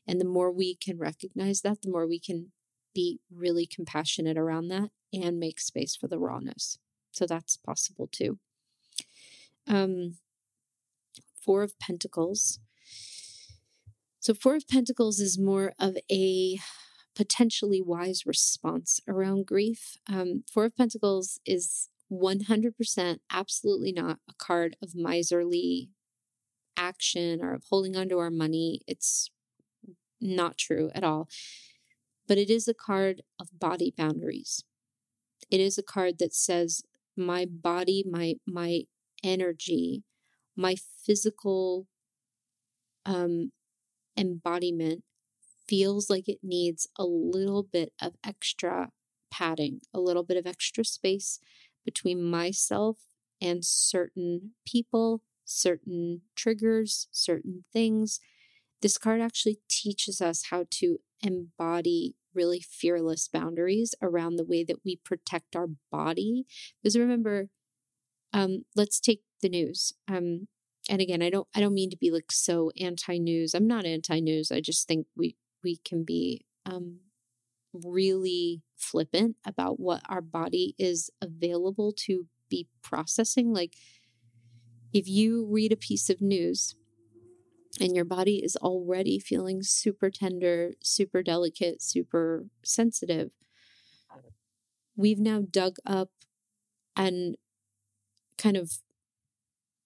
[0.07, 2.53] And the more we can recognize that, the more we can
[2.95, 6.79] be really compassionate around that and make space for the rawness.
[7.13, 8.39] So that's possible too.
[9.69, 10.17] Um,
[11.47, 12.59] Four of Pentacles.
[14.21, 16.59] So, Four of Pentacles is more of a
[17.15, 19.97] potentially wise response around grief.
[20.09, 25.91] Um, Four of Pentacles is 100% absolutely not a card of miserly
[26.77, 28.83] action or of holding onto our money.
[28.87, 29.31] It's
[30.21, 31.29] not true at all.
[32.29, 34.65] But it is a card of body boundaries.
[35.51, 36.83] It is a card that says,
[37.17, 38.83] my body, my my
[39.23, 40.03] energy,
[40.57, 41.87] my physical
[43.05, 43.53] um,
[44.17, 45.03] embodiment
[45.69, 48.91] feels like it needs a little bit of extra
[49.31, 51.39] padding, a little bit of extra space
[51.85, 52.99] between myself
[53.41, 58.21] and certain people, certain triggers, certain things.
[58.83, 64.85] This card actually teaches us how to embody really fearless boundaries around the way that
[64.85, 66.45] we protect our body.
[66.83, 67.49] Because remember,
[68.37, 69.95] um, let's take the news.
[70.07, 70.47] Um,
[70.91, 73.55] and again, I don't I don't mean to be like so anti-news.
[73.55, 74.53] I'm not anti-news.
[74.53, 77.01] I just think we we can be um,
[77.73, 83.55] really flippant about what our body is available to be processing.
[83.55, 83.75] Like,
[84.93, 86.77] if you read a piece of news
[87.81, 93.31] and your body is already feeling super tender, super delicate, super sensitive,
[94.95, 96.11] we've now dug up
[96.95, 97.37] and
[98.39, 98.79] kind of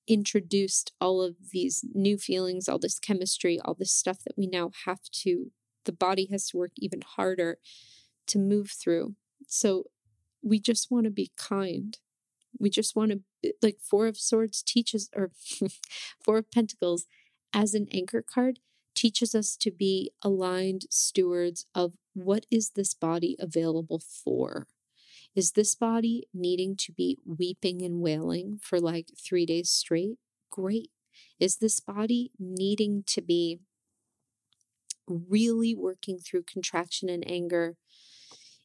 [0.09, 4.71] introduced all of these new feelings, all this chemistry, all this stuff that we now
[4.87, 5.53] have to
[5.85, 7.59] the body has to work even harder
[8.27, 9.15] to move through.
[9.47, 9.85] So
[10.43, 11.99] we just want to be kind.
[12.59, 15.31] We just want to, like, Four of Swords teaches, or
[16.25, 17.07] Four of Pentacles
[17.53, 18.61] as an anchor card
[18.95, 24.67] teaches us to be aligned stewards of what is this body available for?
[25.35, 30.19] Is this body needing to be weeping and wailing for like three days straight?
[30.51, 30.91] Great.
[31.39, 33.61] Is this body needing to be
[35.11, 37.77] really working through contraction and anger.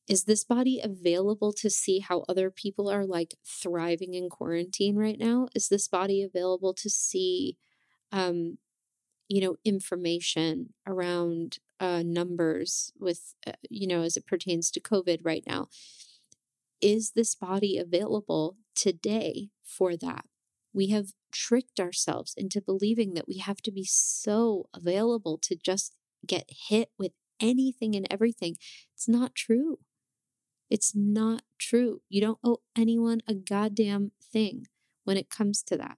[0.08, 5.18] Is this body available to see how other people are like thriving in quarantine right
[5.18, 5.48] now?
[5.56, 7.58] Is this body available to see,
[8.12, 8.60] um,
[9.28, 15.22] you know, information around uh, numbers with, uh, you know, as it pertains to COVID
[15.24, 15.70] right now?
[16.82, 20.26] Is this body available today for that?
[20.74, 25.96] We have tricked ourselves into believing that we have to be so available to just
[26.28, 28.56] get hit with anything and everything.
[28.94, 29.80] It's not true.
[30.70, 32.02] It's not true.
[32.10, 34.68] You don't owe anyone a goddamn thing
[35.04, 35.98] when it comes to that.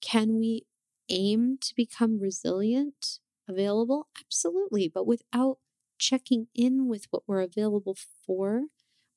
[0.00, 0.66] Can we
[1.08, 4.08] aim to become resilient, available?
[4.18, 4.88] Absolutely.
[4.88, 5.58] But without
[5.98, 7.96] checking in with what we're available
[8.26, 8.64] for,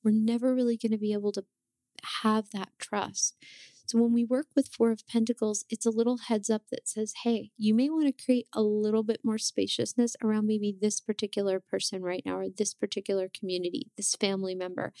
[0.06, 1.44] we're never really going to be able to
[2.22, 3.34] have that trust.
[3.86, 7.12] So when we work with Four of Pentacles, it's a little heads up that says,
[7.24, 11.58] hey, you may want to create a little bit more spaciousness around maybe this particular
[11.58, 14.92] person right now, or this particular community, this family member,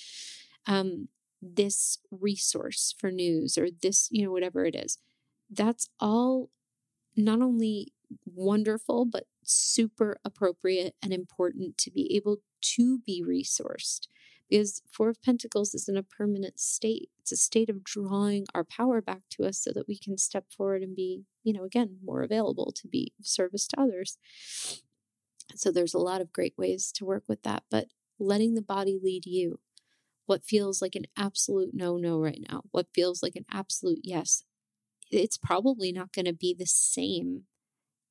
[0.66, 1.06] um,
[1.40, 4.98] this resource for news, or this, you know, whatever it is.
[5.48, 6.50] That's all
[7.16, 7.92] not only
[8.24, 14.08] wonderful, but super appropriate and important to be able to be resourced
[14.48, 17.10] because Four of Pentacles is in a permanent state.
[17.18, 20.44] It's a state of drawing our power back to us so that we can step
[20.56, 24.18] forward and be, you know, again, more available to be of service to others.
[25.54, 27.86] So there's a lot of great ways to work with that, but
[28.18, 29.60] letting the body lead you.
[30.26, 34.42] What feels like an absolute no no right now, what feels like an absolute yes,
[35.10, 37.42] it's probably not going to be the same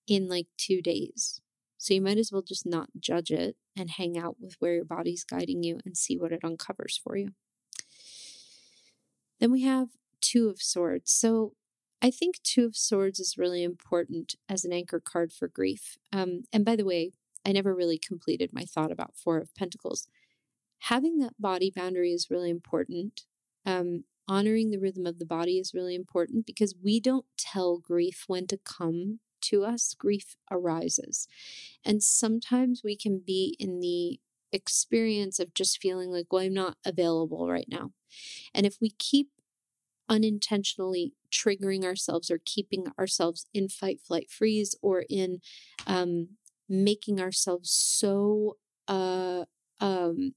[0.07, 1.41] in like two days.
[1.77, 4.85] So you might as well just not judge it and hang out with where your
[4.85, 7.29] body's guiding you and see what it uncovers for you.
[9.39, 9.89] Then we have
[10.21, 11.11] Two of Swords.
[11.11, 11.53] So
[12.01, 15.97] I think Two of Swords is really important as an anchor card for grief.
[16.11, 17.11] Um, and by the way,
[17.45, 20.07] I never really completed my thought about Four of Pentacles.
[20.79, 23.21] having that body boundary is really important.
[23.65, 28.25] Um, honoring the rhythm of the body is really important because we don't tell grief
[28.27, 29.19] when to come
[29.49, 31.27] to us, grief arises.
[31.83, 34.19] And sometimes we can be in the
[34.51, 37.91] experience of just feeling like, well, I'm not available right now.
[38.53, 39.29] And if we keep
[40.07, 45.41] unintentionally triggering ourselves or keeping ourselves in fight, flight, freeze, or in
[45.87, 46.29] um,
[46.69, 48.57] making ourselves so
[48.87, 49.45] uh,
[49.79, 50.33] um,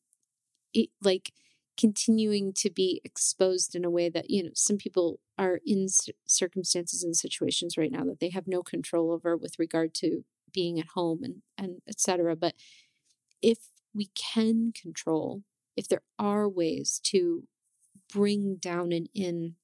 [0.73, 1.33] it, like
[1.79, 5.87] continuing to be exposed in a way that you know some people are in
[6.27, 10.79] circumstances and situations right now that they have no control over with regard to being
[10.79, 12.55] at home and and etc but
[13.41, 13.59] if
[13.95, 15.43] we can control
[15.77, 17.45] if there are ways to
[18.13, 19.55] bring down and in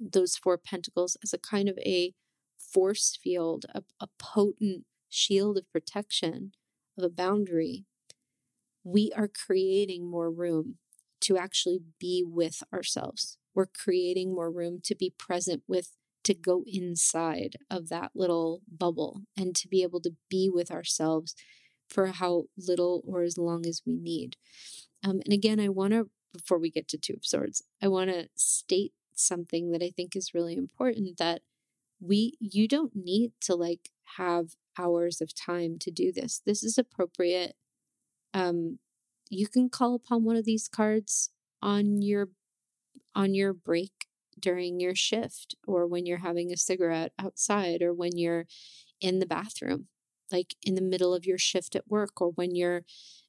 [0.00, 2.14] those four pentacles as a kind of a
[2.58, 6.52] force field a, a potent shield of protection
[6.96, 7.84] of a boundary
[8.82, 10.76] we are creating more room
[11.20, 13.38] to actually be with ourselves.
[13.54, 15.92] We're creating more room to be present with,
[16.24, 21.34] to go inside of that little bubble and to be able to be with ourselves
[21.88, 24.36] for how little or as long as we need.
[25.04, 28.10] Um, and again, I want to, before we get to Two of Swords, I want
[28.10, 31.42] to state something that I think is really important that
[32.00, 36.42] we, you don't need to like have hours of time to do this.
[36.44, 37.54] This is appropriate
[38.34, 38.78] um,
[39.30, 41.30] you can call upon one of these cards
[41.62, 42.28] on your
[43.14, 44.06] on your break
[44.38, 48.46] during your shift or when you're having a cigarette outside or when you're
[49.00, 49.86] in the bathroom
[50.32, 52.82] like in the middle of your shift at work or when you're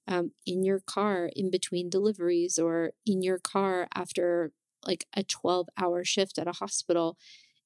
[0.08, 4.52] um, in your car in between deliveries or in your car after
[4.86, 7.18] like a 12 hour shift at a hospital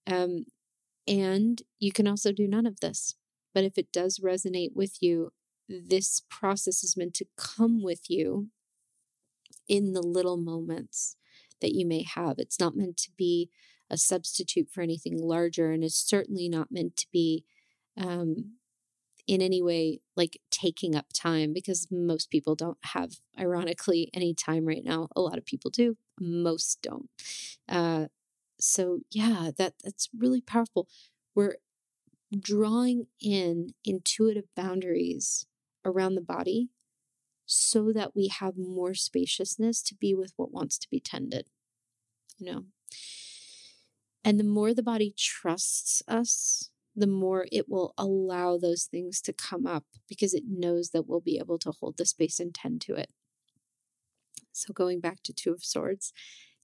[0.07, 0.45] um,
[1.07, 3.15] and you can also do none of this.
[3.53, 5.31] But if it does resonate with you
[5.71, 8.47] this process is meant to come with you
[9.67, 11.15] in the little moments
[11.61, 12.35] that you may have.
[12.37, 13.49] It's not meant to be
[13.89, 17.45] a substitute for anything larger, and it's certainly not meant to be
[17.97, 18.53] um,
[19.27, 24.65] in any way like taking up time because most people don't have, ironically, any time
[24.65, 25.07] right now.
[25.15, 27.09] A lot of people do, most don't.
[27.69, 28.07] Uh,
[28.59, 30.87] so yeah, that that's really powerful.
[31.35, 31.57] We're
[32.37, 35.45] drawing in intuitive boundaries
[35.85, 36.69] around the body
[37.45, 41.47] so that we have more spaciousness to be with what wants to be tended.
[42.37, 42.63] You know?
[44.23, 49.33] And the more the body trusts us, the more it will allow those things to
[49.33, 52.81] come up because it knows that we'll be able to hold the space and tend
[52.81, 53.09] to it.
[54.51, 56.13] So, going back to Two of Swords,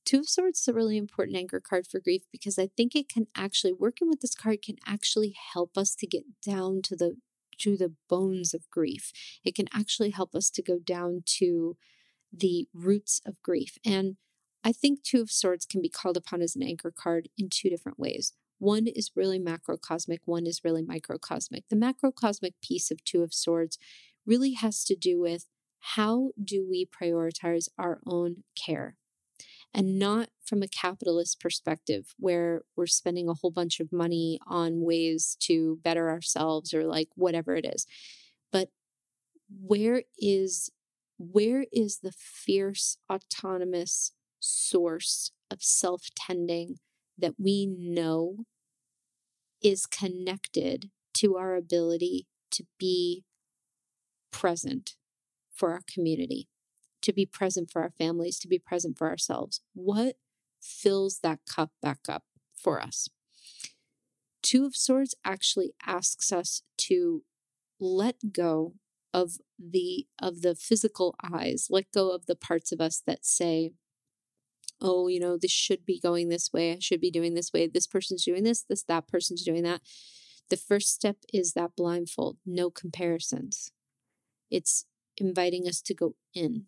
[0.07, 3.09] Two of Swords is a really important anchor card for grief because I think it
[3.09, 7.17] can actually, working with this card can actually help us to get down to the
[7.59, 9.11] to the bones of grief.
[9.43, 11.77] It can actually help us to go down to
[12.31, 13.77] the roots of grief.
[13.85, 14.17] And
[14.63, 17.69] I think Two of Swords can be called upon as an anchor card in two
[17.69, 18.33] different ways.
[18.59, 21.63] One is really macrocosmic, one is really microcosmic.
[21.69, 23.77] The macrocosmic piece of Two of Swords
[24.25, 25.45] really has to do with
[25.79, 28.97] how do we prioritize our own care?
[29.73, 34.81] And not from a capitalist perspective where we're spending a whole bunch of money on
[34.81, 37.85] ways to better ourselves or like whatever it is.
[38.51, 38.69] But
[39.49, 40.71] where is
[41.19, 46.77] where is the fierce autonomous source of self-tending
[47.17, 48.45] that we know
[49.63, 53.23] is connected to our ability to be
[54.31, 54.95] present
[55.51, 56.47] for our community
[57.07, 59.61] to be present for our families, to be present for ourselves.
[59.73, 60.17] What
[60.61, 62.23] fills that cup back up
[62.53, 63.07] for us?
[64.43, 67.23] Two of Swords actually asks us to
[67.79, 68.73] let go
[69.13, 73.71] of the of the physical eyes let go of the parts of us that say
[74.81, 77.67] oh you know this should be going this way i should be doing this way
[77.67, 79.79] this person's doing this this that person's doing that
[80.49, 83.71] the first step is that blindfold no comparisons
[84.51, 84.85] it's
[85.15, 86.65] inviting us to go in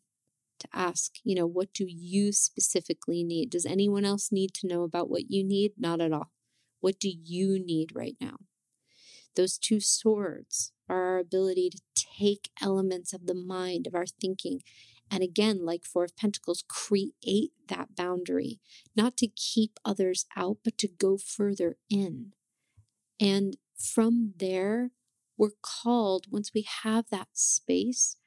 [0.60, 3.50] to ask, you know, what do you specifically need?
[3.50, 5.74] Does anyone else need to know about what you need?
[5.78, 6.32] Not at all.
[6.80, 8.38] What do you need right now?
[9.36, 14.62] Those two swords are our ability to take elements of the mind, of our thinking,
[15.12, 18.60] and again, like Four of Pentacles, create that boundary,
[18.96, 22.34] not to keep others out, but to go further in.
[23.20, 24.92] And from there,
[25.38, 28.18] we're called, once we have that space,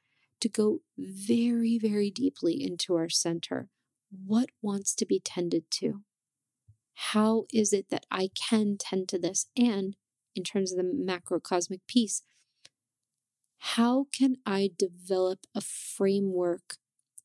[0.42, 3.68] to go very, very deeply into our center.
[4.26, 6.02] What wants to be tended to?
[6.94, 9.46] How is it that I can tend to this?
[9.56, 9.96] And
[10.34, 12.22] in terms of the macrocosmic piece,
[13.58, 16.76] how can I develop a framework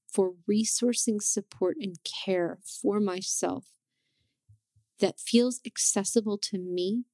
[0.08, 3.66] for resourcing support and care for myself
[5.00, 7.06] that feels accessible to me,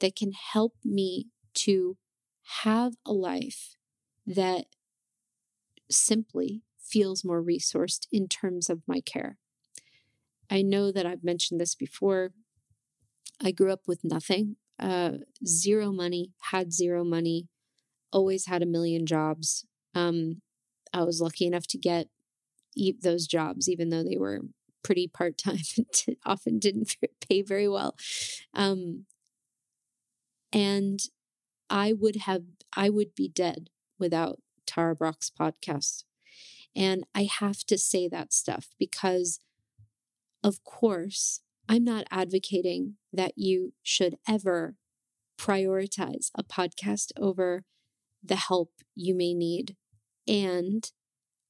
[0.00, 1.96] that can help me to
[2.64, 3.76] have a life
[4.26, 4.66] that
[5.92, 9.38] simply feels more resourced in terms of my care.
[10.50, 12.32] I know that I've mentioned this before.
[13.42, 15.12] I grew up with nothing, uh,
[15.46, 17.48] zero money, had zero money,
[18.12, 19.64] always had a million jobs.
[19.94, 20.42] Um,
[20.92, 22.08] I was lucky enough to get
[23.02, 24.40] those jobs, even though they were
[24.82, 25.62] pretty part time
[26.06, 27.96] and often didn't pay very well.
[28.54, 29.06] Um,
[30.52, 31.00] and
[31.70, 32.42] I would have,
[32.76, 36.04] I would be dead without Tara Brach's podcast.
[36.74, 39.40] And I have to say that stuff because,
[40.42, 44.76] of course, I'm not advocating that you should ever
[45.38, 47.64] prioritize a podcast over
[48.22, 49.76] the help you may need.
[50.26, 50.90] And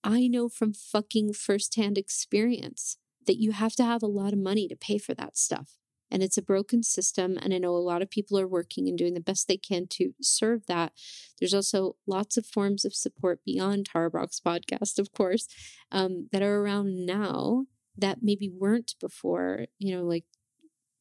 [0.03, 4.67] I know from fucking firsthand experience that you have to have a lot of money
[4.69, 5.77] to pay for that stuff.
[6.13, 7.39] And it's a broken system.
[7.41, 9.87] And I know a lot of people are working and doing the best they can
[9.93, 10.93] to serve that.
[11.41, 15.49] There's also lots of forms of support beyond Brach's podcast, of course,
[15.91, 17.65] um, that are around now
[17.97, 20.25] that maybe weren't before, you know, like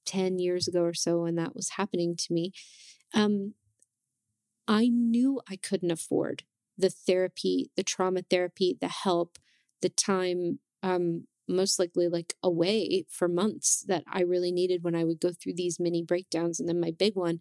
[0.06, 2.54] 10 years ago or so when that was happening to me.
[3.14, 3.54] Um,
[4.68, 6.44] I knew I couldn't afford
[6.78, 9.38] the therapy, the trauma therapy, the help,
[9.82, 15.04] the time, um, most likely like away for months that I really needed when I
[15.04, 16.60] would go through these mini breakdowns.
[16.60, 17.40] And then my big one,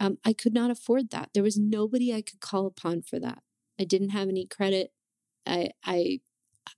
[0.00, 1.30] um, I could not afford that.
[1.34, 3.42] There was nobody I could call upon for that.
[3.80, 4.92] I didn't have any credit.
[5.46, 6.20] I, I,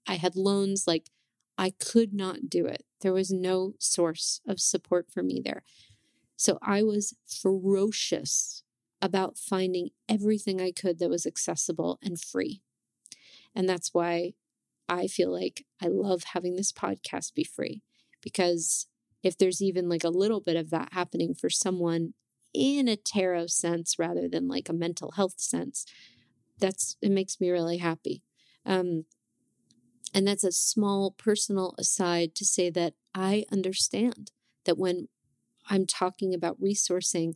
[0.07, 0.87] I had loans.
[0.87, 1.11] Like
[1.59, 2.85] I could not do it.
[3.01, 5.63] There was no source of support for me there.
[6.37, 8.63] So I was ferocious
[9.03, 12.63] about finding everything I could that was accessible and free.
[13.55, 14.33] And that's why
[14.91, 17.83] I feel like I love having this podcast be free
[18.21, 18.89] because
[19.23, 22.15] if there's even like a little bit of that happening for someone
[22.53, 25.87] in a tarot sense rather than like a mental health sense,
[26.59, 28.25] that's it makes me really happy.
[28.67, 29.05] Um,
[30.13, 34.33] and that's a small personal aside to say that I understand
[34.65, 35.07] that when
[35.69, 37.35] I'm talking about resourcing,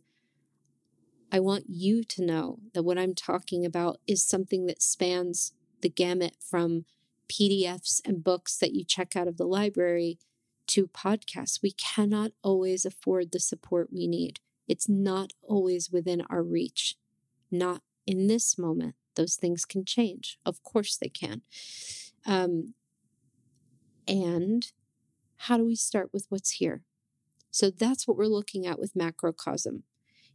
[1.31, 5.89] I want you to know that what I'm talking about is something that spans the
[5.89, 6.85] gamut from
[7.27, 10.19] PDFs and books that you check out of the library
[10.67, 11.61] to podcasts.
[11.61, 14.39] We cannot always afford the support we need.
[14.67, 16.95] It's not always within our reach.
[17.51, 18.95] Not in this moment.
[19.15, 20.39] Those things can change.
[20.45, 21.41] Of course they can.
[22.25, 22.73] Um,
[24.07, 24.71] and
[25.37, 26.83] how do we start with what's here?
[27.51, 29.83] So that's what we're looking at with macrocosm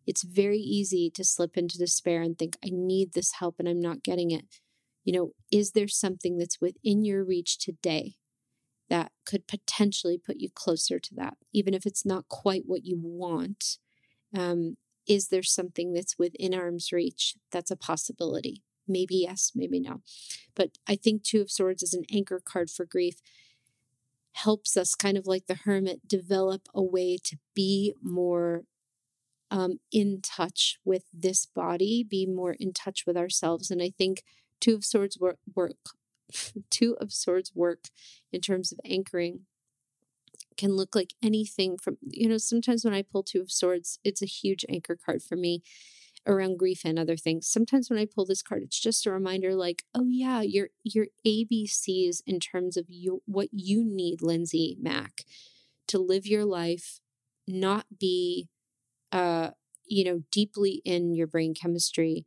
[0.06, 3.80] it's very easy to slip into despair and think, I need this help and I'm
[3.80, 4.60] not getting it.
[5.04, 8.16] You know, is there something that's within your reach today
[8.88, 12.98] that could potentially put you closer to that, even if it's not quite what you
[13.00, 13.78] want?
[14.36, 18.62] Um, is there something that's within arm's reach that's a possibility?
[18.86, 20.02] Maybe yes, maybe no.
[20.54, 23.20] But I think Two of Swords is an anchor card for grief
[24.32, 28.62] helps us kind of like the hermit develop a way to be more
[29.50, 33.70] um, in touch with this body, be more in touch with ourselves.
[33.70, 34.22] And I think
[34.60, 35.76] Two of Swords work, work
[36.70, 37.88] Two of Swords work
[38.32, 39.40] in terms of anchoring
[40.56, 44.22] can look like anything from, you know, sometimes when I pull Two of Swords, it's
[44.22, 45.62] a huge anchor card for me
[46.26, 47.48] around grief and other things.
[47.48, 51.06] Sometimes when I pull this card, it's just a reminder like, oh yeah, your your
[51.26, 55.24] ABCs in terms of you what you need, Lindsay Mack,
[55.88, 57.00] to live your life,
[57.48, 58.48] not be
[59.12, 59.50] uh,
[59.86, 62.26] you know, deeply in your brain chemistry,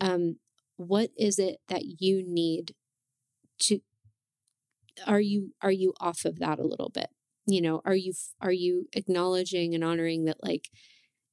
[0.00, 0.36] um,
[0.78, 2.74] what is it that you need
[3.58, 3.80] to
[5.06, 7.08] are you are you off of that a little bit
[7.46, 10.70] you know are you are you acknowledging and honoring that like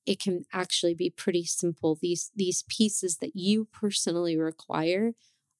[0.06, 5.14] it can actually be pretty simple these these pieces that you personally require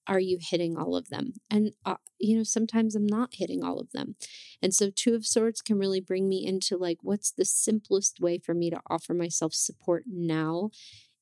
[0.08, 1.34] are you hitting all of them?
[1.50, 4.16] And, uh, you know, sometimes I'm not hitting all of them.
[4.62, 8.38] And so, Two of Swords can really bring me into like, what's the simplest way
[8.38, 10.70] for me to offer myself support now?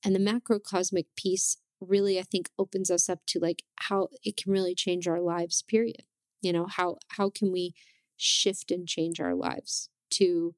[0.04, 1.58] And the macrocosmic piece
[1.88, 5.64] really, I think, opens us up to like how it can really change our lives,
[5.64, 6.04] period.
[6.42, 7.74] You know, how, how can we
[8.18, 10.56] shift and change our lives to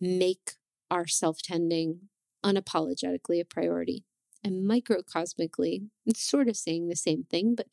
[0.00, 0.52] make
[0.90, 2.08] our self tending
[2.44, 4.04] unapologetically a priority?
[4.44, 7.66] and microcosmically, it's sort of saying the same thing, but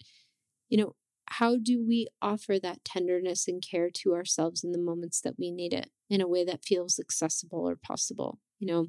[0.70, 0.96] you know,
[1.28, 5.52] how do we offer that tenderness and care to ourselves in the moments that we
[5.52, 8.40] need it in a way that feels accessible or possible?
[8.60, 8.86] You know,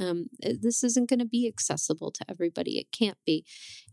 [0.00, 2.78] Um, eh, this isn't going to be accessible to everybody.
[2.78, 3.44] It can't be.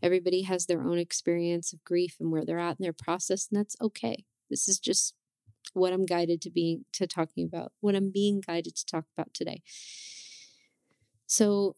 [0.02, 3.58] Everybody has their own experience of grief and where they're at in their process, and
[3.58, 4.24] that's okay.
[4.50, 5.14] This is just
[5.74, 9.34] what I'm guided to being to talking about, what I'm being guided to talk about
[9.34, 9.62] today.
[11.26, 11.76] So,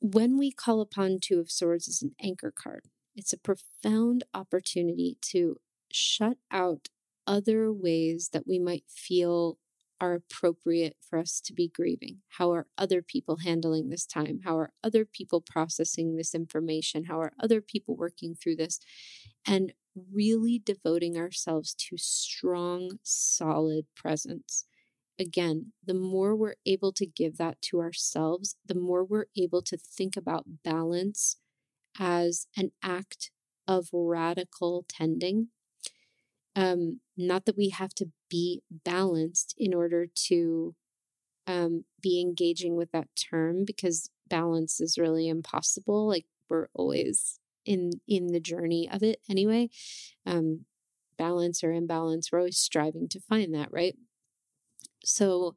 [0.00, 5.16] when we call upon Two of Swords as an anchor card, it's a profound opportunity
[5.22, 5.56] to
[5.92, 6.88] shut out
[7.26, 9.58] other ways that we might feel
[10.00, 12.18] are appropriate for us to be grieving?
[12.38, 14.40] How are other people handling this time?
[14.44, 17.04] How are other people processing this information?
[17.04, 18.80] How are other people working through this?
[19.46, 19.72] And
[20.12, 24.64] really devoting ourselves to strong, solid presence.
[25.18, 29.76] Again, the more we're able to give that to ourselves, the more we're able to
[29.76, 31.36] think about balance
[31.98, 33.32] as an act
[33.66, 35.48] of radical tending
[36.58, 40.74] um, not that we have to be balanced in order to
[41.46, 46.06] um, be engaging with that term because balance is really impossible.
[46.08, 49.70] Like we're always in in the journey of it anyway.
[50.26, 50.66] Um,
[51.18, 53.96] balance or imbalance, we're always striving to find that, right?
[55.04, 55.56] So,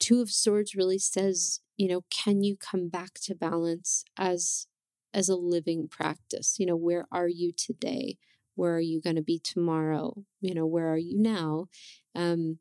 [0.00, 4.66] Two of Swords really says, you know, can you come back to balance as
[5.14, 6.58] as a living practice?
[6.58, 8.18] You know, where are you today?
[8.56, 10.24] Where are you going to be tomorrow?
[10.40, 11.68] You know, where are you now?
[12.14, 12.58] Um,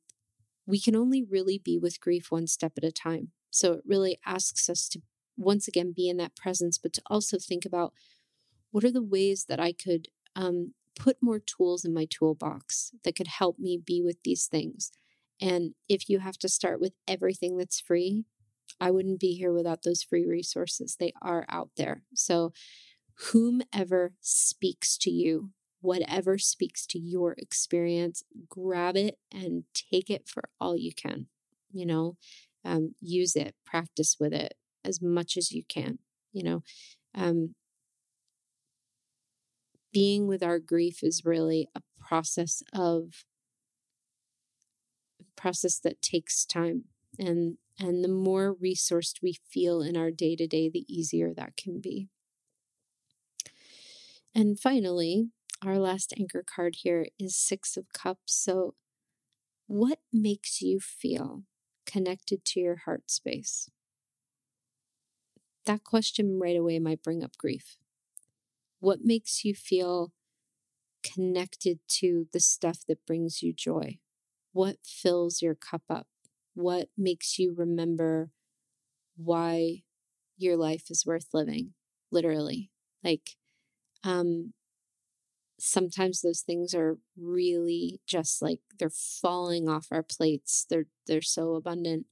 [0.67, 3.29] we can only really be with grief one step at a time.
[3.49, 5.01] So it really asks us to
[5.37, 7.93] once again be in that presence, but to also think about
[8.71, 13.15] what are the ways that I could um, put more tools in my toolbox that
[13.15, 14.91] could help me be with these things.
[15.41, 18.25] And if you have to start with everything that's free,
[18.79, 20.97] I wouldn't be here without those free resources.
[20.99, 22.03] They are out there.
[22.13, 22.53] So,
[23.31, 25.51] whomever speaks to you
[25.81, 31.27] whatever speaks to your experience, grab it and take it for all you can.
[31.71, 32.17] You know,
[32.63, 35.99] um, use it, practice with it as much as you can.
[36.31, 36.63] You know,
[37.13, 37.55] um,
[39.91, 43.25] being with our grief is really a process of
[45.35, 46.85] process that takes time
[47.19, 51.57] and and the more resourced we feel in our day to day the easier that
[51.57, 52.07] can be
[54.33, 55.29] and finally
[55.63, 58.33] our last anchor card here is Six of Cups.
[58.35, 58.75] So,
[59.67, 61.43] what makes you feel
[61.85, 63.69] connected to your heart space?
[65.65, 67.77] That question right away might bring up grief.
[68.79, 70.11] What makes you feel
[71.03, 73.97] connected to the stuff that brings you joy?
[74.53, 76.07] What fills your cup up?
[76.53, 78.29] What makes you remember
[79.17, 79.83] why
[80.37, 81.73] your life is worth living?
[82.11, 82.69] Literally.
[83.03, 83.31] Like,
[84.03, 84.53] um,
[85.59, 90.65] sometimes those things are really just like they're falling off our plates.
[90.69, 92.05] They're they're so abundant.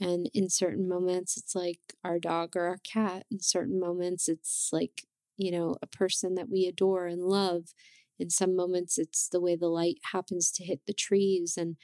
[0.00, 3.26] And in certain moments it's like our dog or our cat.
[3.30, 5.04] In certain moments it's like,
[5.36, 7.74] you know, a person that we adore and love.
[8.18, 11.76] In some moments it's the way the light happens to hit the trees and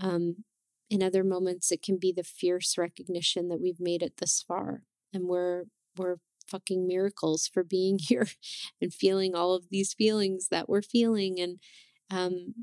[0.00, 0.44] um
[0.90, 4.82] in other moments it can be the fierce recognition that we've made it this far
[5.12, 5.64] and we're
[5.96, 6.16] we're
[6.48, 8.28] fucking miracles for being here
[8.80, 11.58] and feeling all of these feelings that we're feeling and
[12.10, 12.54] um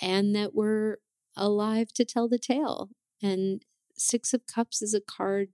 [0.00, 0.96] and that we're
[1.36, 2.90] alive to tell the tale.
[3.22, 3.62] And
[3.96, 5.48] six of cups is a card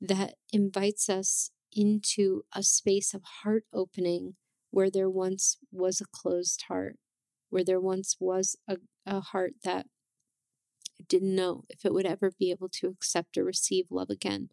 [0.00, 4.34] that invites us into a space of heart opening
[4.70, 6.96] where there once was a closed heart
[7.50, 8.76] where there once was a,
[9.06, 9.86] a heart that
[11.08, 14.50] didn't know if it would ever be able to accept or receive love again.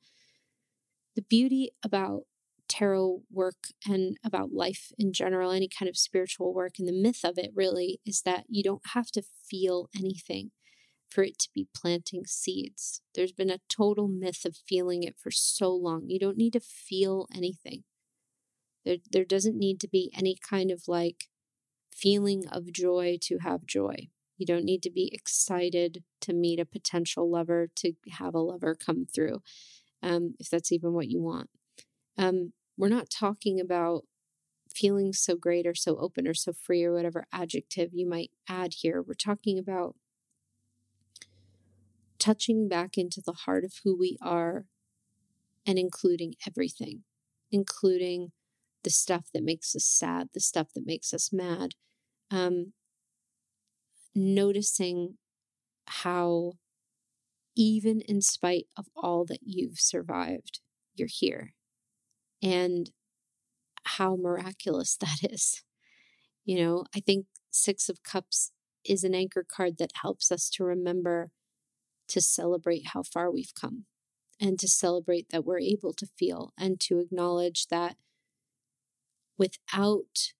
[1.15, 2.23] The beauty about
[2.67, 6.73] tarot work and about life in general, any kind of spiritual work.
[6.79, 10.51] And the myth of it really is that you don't have to feel anything
[11.09, 13.01] for it to be planting seeds.
[13.13, 16.03] There's been a total myth of feeling it for so long.
[16.07, 17.83] You don't need to feel anything.
[18.83, 21.25] There, there doesn't need to be any kind of like
[21.93, 24.09] feeling of joy to have joy.
[24.37, 28.75] You don't need to be excited to meet a potential lover to have a lover
[28.75, 29.41] come through,
[30.03, 31.49] um, if that's even what you want.
[32.17, 34.03] Um, we're not talking about
[34.73, 38.73] feeling so great or so open or so free or whatever adjective you might add
[38.81, 39.01] here.
[39.01, 39.95] We're talking about
[42.19, 44.65] touching back into the heart of who we are
[45.65, 47.03] and including everything,
[47.51, 48.31] including
[48.83, 51.71] the stuff that makes us sad, the stuff that makes us mad.
[52.29, 52.73] Um,
[54.13, 55.17] noticing
[55.87, 56.53] how,
[57.55, 60.59] even in spite of all that you've survived,
[60.95, 61.53] you're here
[62.45, 62.91] and
[63.83, 65.63] how miraculous that is.
[66.45, 68.51] You know, I think Six of Cups
[68.85, 71.31] is an anchor card that helps us to remember
[72.07, 73.85] to celebrate how far we've come
[74.39, 77.95] and to celebrate that we're able to feel and to acknowledge that
[79.39, 80.33] without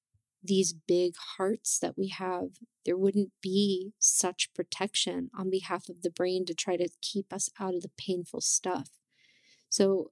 [0.43, 2.49] these big hearts that we have,
[2.85, 7.49] there wouldn't be such protection on behalf of the brain to try to keep us
[7.59, 8.89] out of the painful stuff.
[9.69, 10.11] So,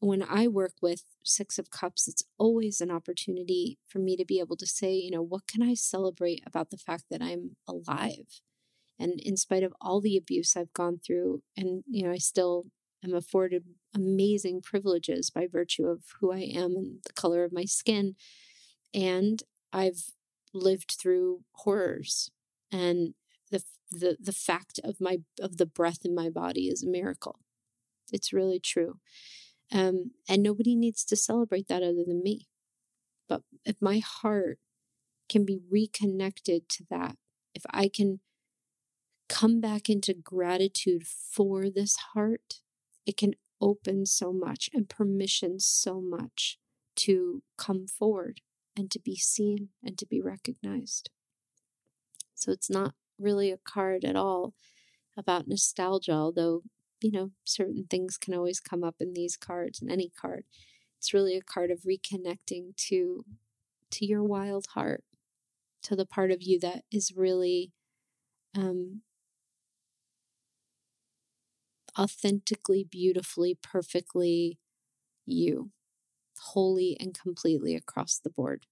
[0.00, 4.38] when I work with Six of Cups, it's always an opportunity for me to be
[4.40, 8.40] able to say, you know, what can I celebrate about the fact that I'm alive?
[8.98, 12.66] And in spite of all the abuse I've gone through, and, you know, I still
[13.04, 13.64] am afforded
[13.94, 18.16] amazing privileges by virtue of who I am and the color of my skin.
[18.94, 19.42] And
[19.72, 20.12] I've
[20.54, 22.30] lived through horrors
[22.72, 23.14] and
[23.50, 27.40] the the the fact of my of the breath in my body is a miracle.
[28.12, 28.98] It's really true.
[29.72, 32.48] Um, and nobody needs to celebrate that other than me.
[33.28, 34.58] But if my heart
[35.28, 37.16] can be reconnected to that,
[37.54, 38.20] if I can
[39.28, 42.60] come back into gratitude for this heart,
[43.04, 46.58] it can open so much and permission so much
[46.96, 48.40] to come forward
[48.76, 51.10] and to be seen and to be recognized.
[52.34, 54.54] So it's not really a card at all
[55.16, 56.62] about nostalgia, although,
[57.00, 60.44] you know, certain things can always come up in these cards, in any card.
[60.98, 63.24] It's really a card of reconnecting to
[63.92, 65.04] to your wild heart,
[65.82, 67.72] to the part of you that is really
[68.56, 69.02] um,
[71.98, 74.58] authentically, beautifully, perfectly
[75.26, 75.70] you
[76.40, 78.66] wholly and completely across the board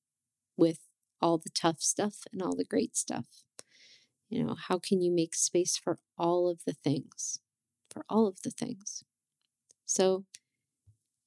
[0.57, 0.81] with
[1.23, 3.27] all the tough stuff and all the great stuff.
[4.28, 7.40] You know, how can you make space for all of the things?
[7.97, 9.05] For all of the things.
[9.86, 10.27] So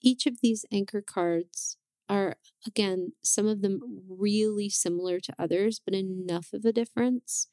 [0.04, 1.78] each of these anchor cards
[2.08, 2.36] are,
[2.68, 7.48] again, some of them really similar to others, but enough of a difference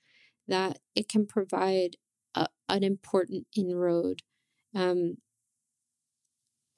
[0.46, 1.96] that it can provide
[2.34, 4.20] a, an important inroad.
[4.74, 5.16] Um,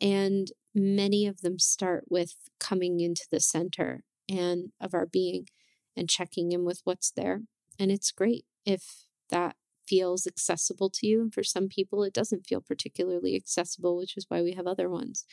[0.00, 5.48] and many of them start with coming into the center and of our being
[5.96, 7.40] and checking in with what's there.
[7.80, 9.56] And it's great if that
[9.88, 11.20] feels accessible to you.
[11.20, 14.88] And for some people, it doesn't feel particularly accessible, which is why we have other
[14.88, 15.24] ones.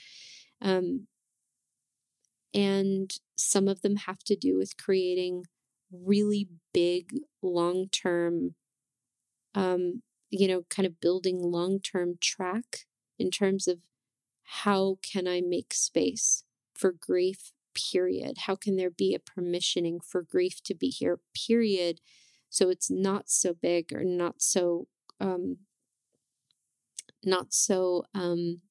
[0.61, 1.07] Um,
[2.53, 5.43] and some of them have to do with creating
[5.91, 7.11] really big,
[7.41, 8.55] long term,
[9.53, 12.85] um, you know, kind of building long term track
[13.19, 13.79] in terms of
[14.43, 18.39] how can I make space for grief, period?
[18.45, 21.99] How can there be a permissioning for grief to be here, period?
[22.49, 24.87] So it's not so big or not so,
[25.19, 25.57] um,
[27.23, 28.61] not so, um,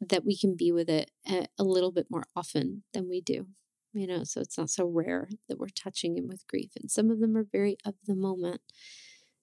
[0.00, 3.46] that we can be with it a, a little bit more often than we do
[3.92, 7.10] you know so it's not so rare that we're touching him with grief and some
[7.10, 8.60] of them are very of the moment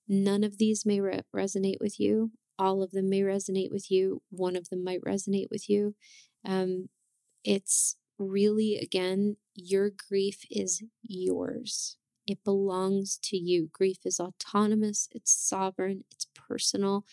[0.07, 4.21] none of these may re- resonate with you all of them may resonate with you.
[4.29, 5.95] One of them might resonate with you.
[6.45, 6.89] Um,
[7.43, 11.97] it's really, again, your grief is yours.
[12.27, 13.69] It belongs to you.
[13.71, 17.05] Grief is autonomous, it's sovereign, it's personal.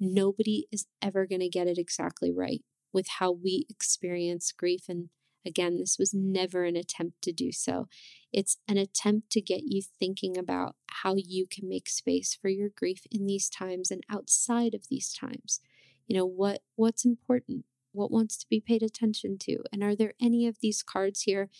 [0.00, 2.62] Nobody is ever going to get it exactly right
[2.92, 4.84] with how we experience grief.
[4.88, 5.10] And
[5.48, 7.88] Again, this was never an attempt to do so.
[8.32, 12.68] It's an attempt to get you thinking about how you can make space for your
[12.68, 15.60] grief in these times and outside of these times.
[16.06, 17.64] You know, what what's important?
[17.98, 19.58] What wants to be paid attention to?
[19.72, 21.50] And are there any of these cards here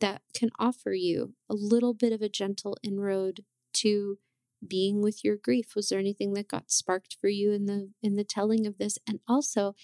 [0.00, 3.44] that can offer you a little bit of a gentle inroad
[3.74, 4.18] to
[4.66, 8.16] being with your grief was there anything that got sparked for you in the in
[8.16, 9.74] the telling of this and also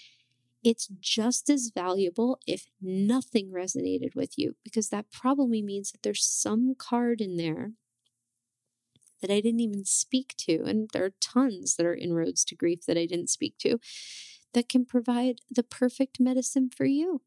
[0.67, 6.27] it's just as valuable if nothing resonated with you, because that probably means that there's
[6.27, 7.71] some card in there
[9.23, 10.65] that I didn't even speak to.
[10.65, 13.79] And there are tons that are inroads to grief that I didn't speak to
[14.57, 17.21] that can provide the perfect medicine for you.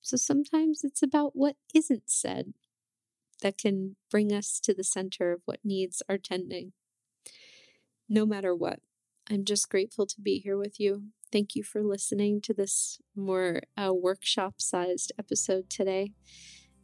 [0.00, 2.54] So sometimes it's about what isn't said
[3.42, 6.72] that can bring us to the center of what needs our tending.
[8.08, 8.78] No matter what,
[9.30, 11.08] I'm just grateful to be here with you.
[11.30, 16.12] Thank you for listening to this more uh, workshop sized episode today.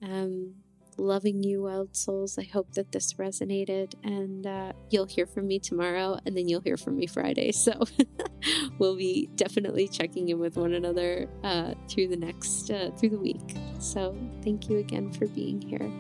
[0.03, 0.57] Um,
[0.99, 2.39] loving you, wild souls.
[2.39, 6.61] I hope that this resonated, and uh, you'll hear from me tomorrow, and then you'll
[6.61, 7.53] hear from me Friday.
[7.53, 7.85] So
[8.79, 13.19] we'll be definitely checking in with one another uh, through the next uh, through the
[13.19, 13.57] week.
[13.79, 15.91] So thank you again for being here.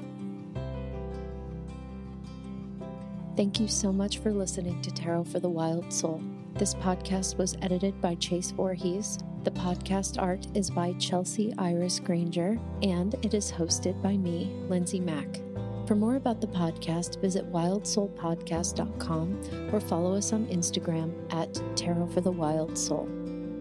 [3.37, 6.23] Thank you so much for listening to Tarot for the Wild Soul.
[6.55, 9.19] This podcast was edited by Chase Voorhees.
[9.47, 14.99] The podcast art is by Chelsea Iris Granger, and it is hosted by me, Lindsay
[14.99, 15.41] Mack.
[15.87, 22.23] For more about the podcast, visit wildsoulpodcast.com or follow us on Instagram at Tarot for
[22.23, 23.09] the Wild Soul.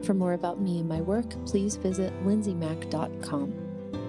[0.02, 3.54] For more about me and my work, please visit lindsaymack.com.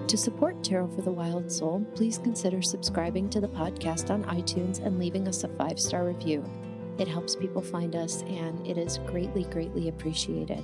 [0.07, 4.83] To support Tarot for the Wild Soul, please consider subscribing to the podcast on iTunes
[4.83, 6.43] and leaving us a five star review.
[6.97, 10.63] It helps people find us and it is greatly, greatly appreciated.